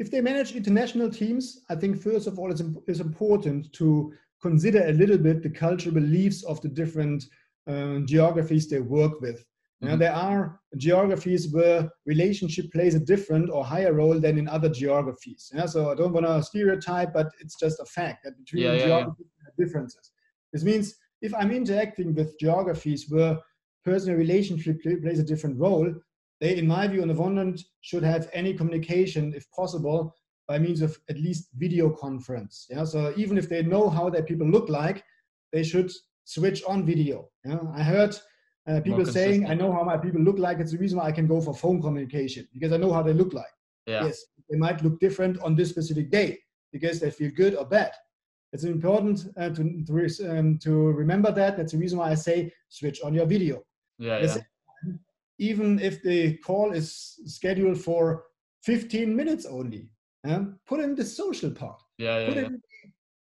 if 0.00 0.10
they 0.10 0.22
manage 0.22 0.56
international 0.56 1.10
teams, 1.10 1.60
I 1.68 1.74
think 1.74 2.00
first 2.00 2.26
of 2.26 2.38
all, 2.38 2.50
it's, 2.50 2.62
it's 2.88 3.00
important 3.00 3.70
to 3.74 4.14
consider 4.40 4.86
a 4.86 4.92
little 4.92 5.18
bit 5.18 5.42
the 5.42 5.50
cultural 5.50 5.94
beliefs 5.94 6.42
of 6.44 6.58
the 6.62 6.68
different 6.68 7.26
uh, 7.68 7.98
geographies 8.06 8.66
they 8.66 8.80
work 8.80 9.20
with. 9.20 9.44
Mm-hmm. 9.82 9.98
there 9.98 10.12
are 10.12 10.60
geographies 10.76 11.50
where 11.52 11.88
relationship 12.04 12.70
plays 12.70 12.94
a 12.94 13.00
different 13.00 13.48
or 13.48 13.64
higher 13.64 13.94
role 13.94 14.20
than 14.20 14.36
in 14.36 14.46
other 14.46 14.68
geographies. 14.68 15.50
Yeah? 15.54 15.64
So 15.64 15.90
I 15.90 15.94
don't 15.94 16.12
want 16.12 16.26
to 16.26 16.42
stereotype, 16.42 17.14
but 17.14 17.28
it's 17.40 17.58
just 17.58 17.80
a 17.80 17.86
fact 17.86 18.24
that 18.24 18.36
between 18.36 18.64
yeah, 18.64 18.72
yeah, 18.74 18.86
geographies 18.86 19.26
yeah. 19.38 19.64
differences. 19.64 20.12
This 20.52 20.64
means 20.64 20.94
if 21.22 21.32
I'm 21.34 21.50
interacting 21.50 22.14
with 22.14 22.38
geographies 22.38 23.06
where 23.08 23.38
personal 23.82 24.18
relationship 24.18 24.82
plays 24.82 25.18
a 25.18 25.24
different 25.24 25.58
role, 25.58 25.94
they, 26.40 26.56
in 26.56 26.66
my 26.66 26.86
view, 26.86 27.02
on 27.02 27.08
the 27.08 27.14
one 27.14 27.36
hand, 27.36 27.62
should 27.80 28.02
have 28.02 28.28
any 28.32 28.54
communication, 28.54 29.32
if 29.34 29.50
possible, 29.50 30.14
by 30.46 30.58
means 30.58 30.82
of 30.82 30.98
at 31.08 31.18
least 31.18 31.48
video 31.56 31.90
conference. 31.90 32.66
Yeah, 32.68 32.84
so 32.84 33.14
even 33.16 33.38
if 33.38 33.48
they 33.48 33.62
know 33.62 33.88
how 33.88 34.10
their 34.10 34.22
people 34.22 34.46
look 34.46 34.68
like, 34.68 35.02
they 35.52 35.62
should 35.62 35.90
switch 36.24 36.62
on 36.64 36.84
video. 36.84 37.28
Yeah, 37.44 37.60
I 37.74 37.82
heard 37.82 38.16
uh, 38.66 38.80
people 38.80 39.06
saying, 39.06 39.46
"I 39.46 39.54
know 39.54 39.72
how 39.72 39.82
my 39.82 39.96
people 39.96 40.20
look 40.20 40.38
like." 40.38 40.58
It's 40.58 40.72
the 40.72 40.78
reason 40.78 40.98
why 40.98 41.06
I 41.06 41.12
can 41.12 41.26
go 41.26 41.40
for 41.40 41.54
phone 41.54 41.80
communication 41.80 42.48
because 42.52 42.72
I 42.72 42.76
know 42.76 42.92
how 42.92 43.02
they 43.02 43.12
look 43.12 43.32
like. 43.32 43.54
Yeah. 43.86 44.04
Yes, 44.04 44.24
they 44.48 44.58
might 44.58 44.82
look 44.82 45.00
different 45.00 45.40
on 45.42 45.54
this 45.54 45.70
specific 45.70 46.10
day 46.10 46.38
because 46.72 47.00
they 47.00 47.10
feel 47.10 47.30
good 47.30 47.54
or 47.54 47.64
bad. 47.64 47.92
It's 48.52 48.64
important 48.64 49.26
uh, 49.36 49.50
to 49.50 49.84
to, 49.86 50.38
um, 50.38 50.58
to 50.58 50.72
remember 50.72 51.32
that. 51.32 51.56
That's 51.56 51.72
the 51.72 51.78
reason 51.78 51.98
why 51.98 52.10
I 52.10 52.14
say 52.14 52.52
switch 52.68 53.00
on 53.02 53.14
your 53.14 53.26
video. 53.26 53.62
Yeah, 53.98 54.20
yeah 54.20 54.36
even 55.40 55.78
if 55.80 56.02
the 56.02 56.36
call 56.36 56.72
is 56.72 57.18
scheduled 57.24 57.80
for 57.80 58.24
15 58.62 59.16
minutes 59.16 59.46
only. 59.46 59.88
Put 60.66 60.80
in 60.80 60.94
the 60.94 61.04
social 61.04 61.50
part. 61.50 61.80
Yeah, 61.98 62.18
yeah, 62.18 62.26
Put 62.28 62.36
yeah. 62.36 62.46
in 62.46 62.62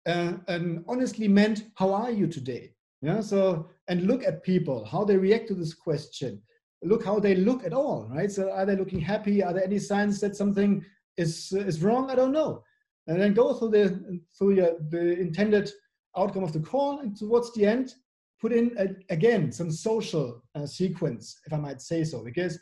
uh, 0.06 0.38
an 0.48 0.84
honestly 0.88 1.28
meant, 1.28 1.64
how 1.76 1.92
are 1.94 2.10
you 2.10 2.26
today? 2.26 2.74
Yeah, 3.00 3.20
so, 3.20 3.68
and 3.88 4.06
look 4.06 4.24
at 4.24 4.42
people, 4.42 4.84
how 4.84 5.04
they 5.04 5.16
react 5.16 5.48
to 5.48 5.54
this 5.54 5.74
question. 5.74 6.42
Look 6.82 7.04
how 7.04 7.18
they 7.18 7.34
look 7.34 7.64
at 7.64 7.72
all, 7.72 8.08
right? 8.12 8.30
So 8.30 8.50
are 8.50 8.66
they 8.66 8.76
looking 8.76 9.00
happy? 9.00 9.42
Are 9.42 9.52
there 9.52 9.64
any 9.64 9.78
signs 9.78 10.20
that 10.20 10.36
something 10.36 10.84
is, 11.16 11.52
is 11.52 11.82
wrong? 11.82 12.10
I 12.10 12.14
don't 12.14 12.32
know. 12.32 12.62
And 13.06 13.20
then 13.20 13.34
go 13.34 13.54
through 13.54 13.70
the, 13.70 14.20
through 14.36 14.54
your, 14.54 14.72
the 14.90 15.18
intended 15.18 15.70
outcome 16.16 16.44
of 16.44 16.52
the 16.52 16.60
call 16.60 17.00
and 17.00 17.16
towards 17.16 17.52
the 17.54 17.66
end, 17.66 17.94
put 18.40 18.52
in 18.52 18.76
a, 18.78 18.88
again 19.12 19.50
some 19.50 19.70
social 19.70 20.42
uh, 20.54 20.66
sequence, 20.66 21.40
if 21.46 21.52
I 21.52 21.56
might 21.56 21.80
say 21.80 22.04
so, 22.04 22.22
because 22.22 22.58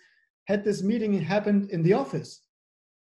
had 0.46 0.64
this 0.64 0.82
meeting 0.82 1.20
happened 1.20 1.70
in 1.70 1.82
the 1.82 1.92
office, 1.92 2.42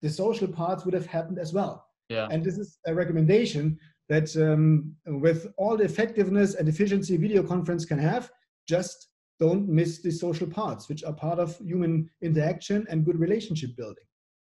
the 0.01 0.09
social 0.09 0.47
parts 0.47 0.85
would 0.85 0.93
have 0.93 1.05
happened 1.05 1.39
as 1.39 1.53
well. 1.53 1.85
Yeah. 2.09 2.27
And 2.31 2.43
this 2.43 2.57
is 2.57 2.79
a 2.85 2.93
recommendation 2.93 3.77
that 4.09 4.35
um, 4.37 4.95
with 5.05 5.47
all 5.57 5.77
the 5.77 5.83
effectiveness 5.83 6.55
and 6.55 6.67
efficiency 6.69 7.17
video 7.17 7.43
conference 7.43 7.85
can 7.85 7.99
have, 7.99 8.31
just 8.67 9.09
don't 9.39 9.67
miss 9.67 10.01
the 10.01 10.11
social 10.11 10.47
parts, 10.47 10.89
which 10.89 11.03
are 11.03 11.13
part 11.13 11.39
of 11.39 11.57
human 11.59 12.09
interaction 12.21 12.85
and 12.89 13.05
good 13.05 13.19
relationship 13.19 13.75
building. 13.75 14.03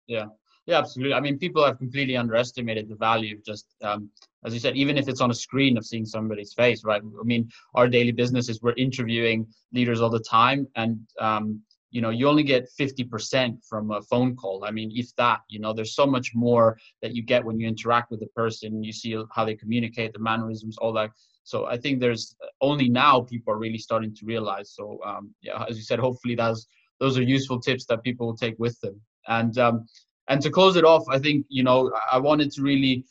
Yeah. 0.08 0.26
Yeah, 0.68 0.78
absolutely. 0.78 1.16
I 1.16 1.20
mean, 1.20 1.40
people 1.40 1.66
have 1.66 1.80
completely 1.80 2.16
underestimated 2.16 2.88
the 2.88 2.96
value 2.96 3.36
of 3.36 3.44
just, 3.44 3.66
um, 3.82 4.10
as 4.46 4.54
you 4.54 4.60
said, 4.60 4.76
even 4.76 4.96
if 4.96 5.08
it's 5.08 5.22
on 5.22 5.32
a 5.32 5.34
screen 5.34 5.76
of 5.76 5.86
seeing 5.86 6.06
somebody's 6.06 6.54
face, 6.54 6.84
right? 6.84 7.02
I 7.02 7.24
mean, 7.24 7.50
our 7.74 7.88
daily 7.88 8.12
business 8.12 8.48
is 8.48 8.62
we're 8.62 8.74
interviewing 8.74 9.48
leaders 9.74 10.02
all 10.02 10.12
the 10.12 10.20
time, 10.20 10.68
and 10.76 11.00
um, 11.20 11.62
you 11.92 12.02
know, 12.02 12.10
you 12.10 12.28
only 12.28 12.44
get 12.44 12.70
50% 12.80 13.66
from 13.68 13.92
a 13.92 14.02
phone 14.02 14.36
call. 14.36 14.64
I 14.66 14.72
mean, 14.72 14.92
if 14.96 15.14
that, 15.18 15.42
you 15.50 15.60
know, 15.60 15.74
there's 15.74 15.94
so 15.94 16.08
much 16.08 16.32
more 16.34 16.78
that 17.02 17.14
you 17.14 17.22
get 17.22 17.44
when 17.44 17.60
you 17.60 17.68
interact 17.68 18.12
with 18.12 18.22
a 18.24 18.28
person. 18.28 18.82
You 18.82 18.94
see 18.94 19.16
how 19.36 19.44
they 19.44 19.56
communicate, 19.56 20.14
the 20.14 20.20
mannerisms, 20.20 20.78
all 20.78 20.94
that. 20.94 21.12
So 21.44 21.66
I 21.66 21.78
think 21.78 22.00
there's 22.00 22.36
only 22.62 22.88
now 22.88 23.22
people 23.22 23.54
are 23.54 23.58
really 23.58 23.78
starting 23.78 24.16
to 24.16 24.26
realize. 24.26 24.72
So 24.72 25.00
um, 25.06 25.34
yeah, 25.42 25.66
as 25.70 25.76
you 25.76 25.84
said, 25.84 26.00
hopefully 26.00 26.36
that's 26.36 26.66
those 27.00 27.18
are 27.18 27.24
useful 27.24 27.60
tips 27.60 27.86
that 27.88 28.04
people 28.04 28.28
will 28.28 28.38
take 28.38 28.56
with 28.58 28.80
them. 28.80 29.00
And 29.28 29.58
um, 29.58 29.86
and 30.30 30.42
to 30.44 30.50
close 30.50 30.78
it 30.78 30.86
off, 30.86 31.04
I 31.10 31.20
think 31.20 31.46
you 31.50 31.64
know 31.64 31.92
I 32.10 32.20
wanted 32.20 32.52
to 32.54 32.62
really 32.62 33.04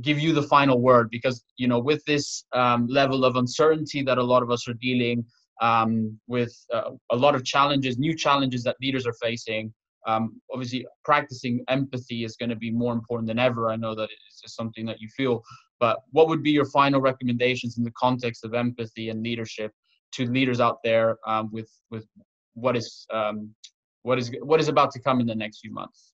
give 0.00 0.20
you 0.20 0.32
the 0.32 0.42
final 0.44 0.80
word 0.80 1.10
because 1.10 1.42
you 1.56 1.66
know 1.66 1.80
with 1.80 2.04
this 2.04 2.44
um, 2.52 2.86
level 2.86 3.24
of 3.24 3.34
uncertainty 3.34 4.02
that 4.02 4.18
a 4.18 4.22
lot 4.22 4.42
of 4.42 4.50
us 4.50 4.68
are 4.68 4.74
dealing 4.74 5.24
um, 5.60 6.18
with 6.26 6.54
uh, 6.72 6.90
a 7.10 7.16
lot 7.16 7.34
of 7.34 7.44
challenges, 7.44 7.98
new 7.98 8.14
challenges 8.16 8.62
that 8.64 8.76
leaders 8.80 9.06
are 9.06 9.14
facing. 9.14 9.72
Um, 10.06 10.40
obviously, 10.52 10.84
practicing 11.04 11.64
empathy 11.68 12.24
is 12.24 12.36
going 12.36 12.50
to 12.50 12.56
be 12.56 12.70
more 12.70 12.92
important 12.92 13.28
than 13.28 13.38
ever. 13.38 13.70
I 13.70 13.76
know 13.76 13.94
that 13.94 14.08
it's 14.26 14.40
just 14.40 14.56
something 14.56 14.84
that 14.86 15.00
you 15.00 15.08
feel, 15.16 15.42
but 15.78 16.00
what 16.10 16.28
would 16.28 16.42
be 16.42 16.50
your 16.50 16.64
final 16.64 17.00
recommendations 17.00 17.78
in 17.78 17.84
the 17.84 17.92
context 17.92 18.44
of 18.44 18.54
empathy 18.54 19.10
and 19.10 19.22
leadership 19.22 19.72
to 20.12 20.26
leaders 20.26 20.60
out 20.60 20.78
there 20.82 21.18
um, 21.26 21.50
with 21.52 21.70
with 21.90 22.06
what 22.54 22.76
is 22.76 23.06
um, 23.12 23.54
what 24.02 24.18
is 24.18 24.32
what 24.42 24.60
is 24.60 24.68
about 24.68 24.90
to 24.92 25.00
come 25.00 25.20
in 25.20 25.26
the 25.26 25.34
next 25.34 25.60
few 25.60 25.72
months? 25.72 26.12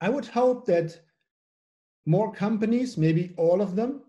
I 0.00 0.08
would 0.08 0.26
hope 0.26 0.66
that 0.66 0.98
more 2.06 2.32
companies, 2.32 2.96
maybe 2.98 3.32
all 3.36 3.60
of 3.60 3.76
them, 3.76 4.02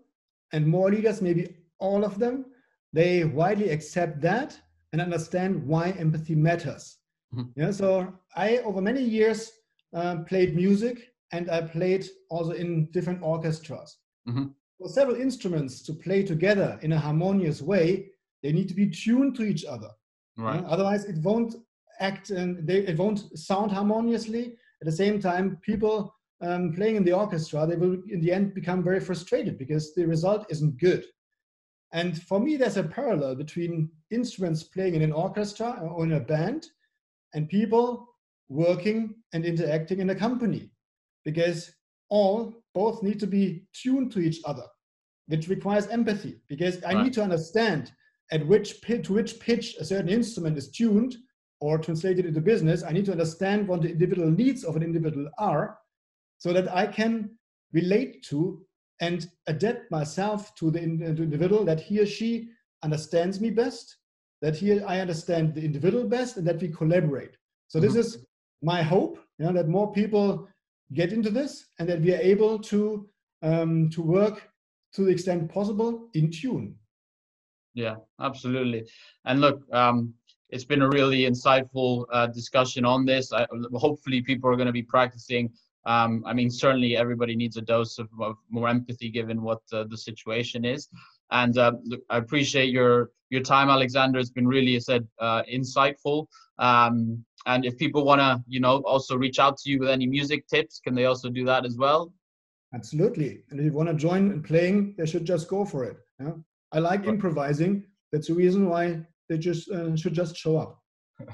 and 0.52 0.66
more 0.66 0.90
leaders, 0.90 1.22
maybe 1.22 1.56
all 1.78 2.04
of 2.04 2.18
them, 2.18 2.46
they 2.92 3.24
widely 3.24 3.70
accept 3.70 4.20
that 4.22 4.58
and 4.92 5.00
understand 5.00 5.66
why 5.66 5.90
empathy 5.90 6.34
matters. 6.34 6.98
Mm-hmm. 7.34 7.60
Yeah, 7.60 7.70
so 7.70 8.14
I 8.34 8.58
over 8.58 8.80
many 8.80 9.02
years 9.02 9.50
uh, 9.94 10.16
played 10.26 10.54
music 10.54 11.12
and 11.32 11.50
I 11.50 11.62
played 11.62 12.06
also 12.30 12.52
in 12.52 12.90
different 12.92 13.22
orchestras. 13.22 13.98
Mm-hmm. 14.28 14.46
For 14.78 14.88
several 14.88 15.16
instruments 15.16 15.82
to 15.82 15.92
play 15.94 16.22
together 16.22 16.78
in 16.82 16.92
a 16.92 16.98
harmonious 16.98 17.62
way, 17.62 18.10
they 18.42 18.52
need 18.52 18.68
to 18.68 18.74
be 18.74 18.88
tuned 18.88 19.34
to 19.36 19.42
each 19.42 19.64
other. 19.64 19.90
Right. 20.38 20.62
otherwise, 20.64 21.06
it 21.06 21.22
won't 21.22 21.54
act 21.98 22.28
and 22.28 22.66
they, 22.66 22.80
it 22.80 22.98
won't 22.98 23.38
sound 23.38 23.72
harmoniously. 23.72 24.54
At 24.82 24.84
the 24.84 24.92
same 24.92 25.18
time, 25.18 25.58
people 25.62 26.14
um, 26.42 26.74
playing 26.74 26.96
in 26.96 27.04
the 27.04 27.12
orchestra, 27.12 27.66
they 27.66 27.76
will 27.76 27.96
in 28.10 28.20
the 28.20 28.32
end 28.32 28.54
become 28.54 28.84
very 28.84 29.00
frustrated 29.00 29.56
because 29.56 29.94
the 29.94 30.06
result 30.06 30.44
isn't 30.50 30.78
good. 30.78 31.04
And 31.92 32.20
for 32.22 32.40
me, 32.40 32.56
there's 32.56 32.76
a 32.76 32.82
parallel 32.82 33.36
between 33.36 33.90
instruments 34.10 34.62
playing 34.62 34.94
in 34.94 35.02
an 35.02 35.12
orchestra 35.12 35.78
or 35.82 36.04
in 36.04 36.12
a 36.12 36.20
band 36.20 36.66
and 37.34 37.48
people 37.48 38.08
working 38.48 39.14
and 39.32 39.44
interacting 39.44 40.00
in 40.00 40.10
a 40.10 40.14
company 40.14 40.70
because 41.24 41.72
all 42.08 42.54
both 42.74 43.02
need 43.02 43.18
to 43.20 43.26
be 43.26 43.66
tuned 43.72 44.12
to 44.12 44.20
each 44.20 44.40
other, 44.44 44.64
which 45.26 45.48
requires 45.48 45.86
empathy 45.88 46.40
because 46.48 46.82
I 46.84 46.94
right. 46.94 47.04
need 47.04 47.12
to 47.14 47.22
understand 47.22 47.92
at 48.32 48.46
which 48.46 48.80
to 48.80 49.12
which 49.12 49.38
pitch 49.40 49.76
a 49.78 49.84
certain 49.84 50.08
instrument 50.08 50.56
is 50.56 50.70
tuned 50.70 51.16
or 51.60 51.78
translated 51.78 52.26
into 52.26 52.40
business. 52.40 52.82
I 52.82 52.92
need 52.92 53.06
to 53.06 53.12
understand 53.12 53.66
what 53.66 53.82
the 53.82 53.90
individual 53.90 54.30
needs 54.30 54.64
of 54.64 54.76
an 54.76 54.82
individual 54.82 55.28
are 55.38 55.78
so 56.38 56.52
that 56.52 56.72
I 56.74 56.86
can 56.86 57.30
relate 57.72 58.22
to 58.24 58.64
and 59.00 59.28
adapt 59.46 59.90
myself 59.90 60.54
to 60.56 60.70
the 60.70 60.82
individual 60.82 61.64
that 61.64 61.80
he 61.80 62.00
or 62.00 62.06
she 62.06 62.48
understands 62.82 63.40
me 63.40 63.50
best, 63.50 63.96
that 64.42 64.56
he 64.56 64.80
I 64.80 65.00
understand 65.00 65.54
the 65.54 65.64
individual 65.64 66.08
best, 66.08 66.36
and 66.36 66.46
that 66.46 66.60
we 66.60 66.68
collaborate. 66.68 67.36
So 67.68 67.78
mm-hmm. 67.78 67.86
this 67.86 68.06
is 68.06 68.26
my 68.62 68.82
hope, 68.82 69.18
you 69.38 69.46
know, 69.46 69.52
that 69.52 69.68
more 69.68 69.92
people 69.92 70.48
get 70.94 71.12
into 71.12 71.30
this 71.30 71.66
and 71.78 71.88
that 71.88 72.00
we 72.00 72.14
are 72.14 72.20
able 72.20 72.58
to 72.58 73.08
um, 73.42 73.90
to 73.90 74.02
work 74.02 74.48
to 74.94 75.04
the 75.04 75.10
extent 75.10 75.50
possible 75.50 76.08
in 76.14 76.30
tune. 76.30 76.74
Yeah, 77.74 77.96
absolutely. 78.20 78.84
And 79.26 79.40
look, 79.40 79.62
um, 79.72 80.14
it's 80.48 80.64
been 80.64 80.82
a 80.82 80.88
really 80.88 81.22
insightful 81.22 82.06
uh, 82.12 82.28
discussion 82.28 82.84
on 82.84 83.04
this. 83.04 83.32
I, 83.32 83.46
hopefully, 83.74 84.22
people 84.22 84.48
are 84.50 84.56
going 84.56 84.66
to 84.66 84.72
be 84.72 84.82
practicing 84.82 85.52
um, 85.86 86.24
I 86.26 86.34
mean, 86.34 86.50
certainly 86.50 86.96
everybody 86.96 87.36
needs 87.36 87.56
a 87.56 87.62
dose 87.62 87.98
of, 87.98 88.08
of 88.20 88.36
more 88.50 88.68
empathy 88.68 89.08
given 89.08 89.40
what 89.40 89.60
uh, 89.72 89.84
the 89.88 89.96
situation 89.96 90.64
is. 90.64 90.88
And 91.30 91.56
uh, 91.56 91.72
I 92.10 92.18
appreciate 92.18 92.70
your 92.70 93.10
your 93.30 93.42
time, 93.42 93.70
Alexander. 93.70 94.18
It's 94.18 94.30
been 94.30 94.46
really, 94.46 94.76
I 94.76 94.78
said, 94.78 95.06
uh, 95.20 95.42
insightful. 95.52 96.26
Um, 96.58 97.24
and 97.46 97.64
if 97.64 97.76
people 97.76 98.04
want 98.04 98.20
to, 98.20 98.42
you 98.46 98.60
know, 98.60 98.82
also 98.86 99.16
reach 99.16 99.38
out 99.38 99.56
to 99.58 99.70
you 99.70 99.80
with 99.80 99.88
any 99.88 100.06
music 100.06 100.46
tips, 100.48 100.80
can 100.82 100.94
they 100.94 101.06
also 101.06 101.28
do 101.28 101.44
that 101.44 101.64
as 101.64 101.76
well? 101.76 102.12
Absolutely. 102.74 103.42
And 103.50 103.58
if 103.58 103.66
you 103.66 103.72
want 103.72 103.88
to 103.88 103.94
join 103.94 104.30
in 104.30 104.42
playing, 104.42 104.94
they 104.96 105.06
should 105.06 105.24
just 105.24 105.48
go 105.48 105.64
for 105.64 105.84
it. 105.84 105.96
Yeah? 106.20 106.32
I 106.72 106.78
like 106.78 107.00
right. 107.00 107.08
improvising. 107.08 107.84
That's 108.12 108.28
the 108.28 108.34
reason 108.34 108.68
why 108.68 109.00
they 109.28 109.38
just 109.38 109.70
uh, 109.70 109.96
should 109.96 110.14
just 110.14 110.36
show 110.36 110.56
up. 110.58 110.80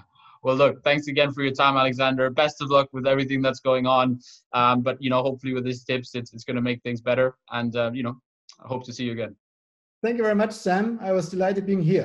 Well, 0.43 0.57
look, 0.57 0.83
thanks 0.83 1.07
again 1.07 1.33
for 1.33 1.43
your 1.43 1.53
time, 1.53 1.77
Alexander. 1.77 2.29
Best 2.31 2.61
of 2.61 2.71
luck 2.71 2.89
with 2.93 3.07
everything 3.07 3.43
that's 3.43 3.61
going 3.61 3.87
on. 3.87 4.19
Um, 4.53 4.83
but 4.83 5.01
you 5.01 5.09
know, 5.09 5.23
hopefully 5.23 5.55
with 5.55 5.65
these 5.65 5.85
tips, 5.85 6.15
it's 6.15 6.33
it's 6.33 6.45
going 6.45 6.57
to 6.57 6.63
make 6.63 6.83
things 6.83 7.01
better. 7.01 7.37
And 7.51 7.75
uh, 7.77 7.91
you 7.95 8.03
know, 8.03 8.17
I 8.63 8.67
hope 8.67 8.85
to 8.87 8.93
see 8.93 9.05
you 9.05 9.13
again. 9.13 9.37
Thank 10.03 10.17
you 10.17 10.25
very 10.25 10.35
much, 10.35 10.53
Sam. 10.53 10.99
I 11.01 11.13
was 11.13 11.29
delighted 11.29 11.65
being 11.65 11.83
here. 11.83 12.01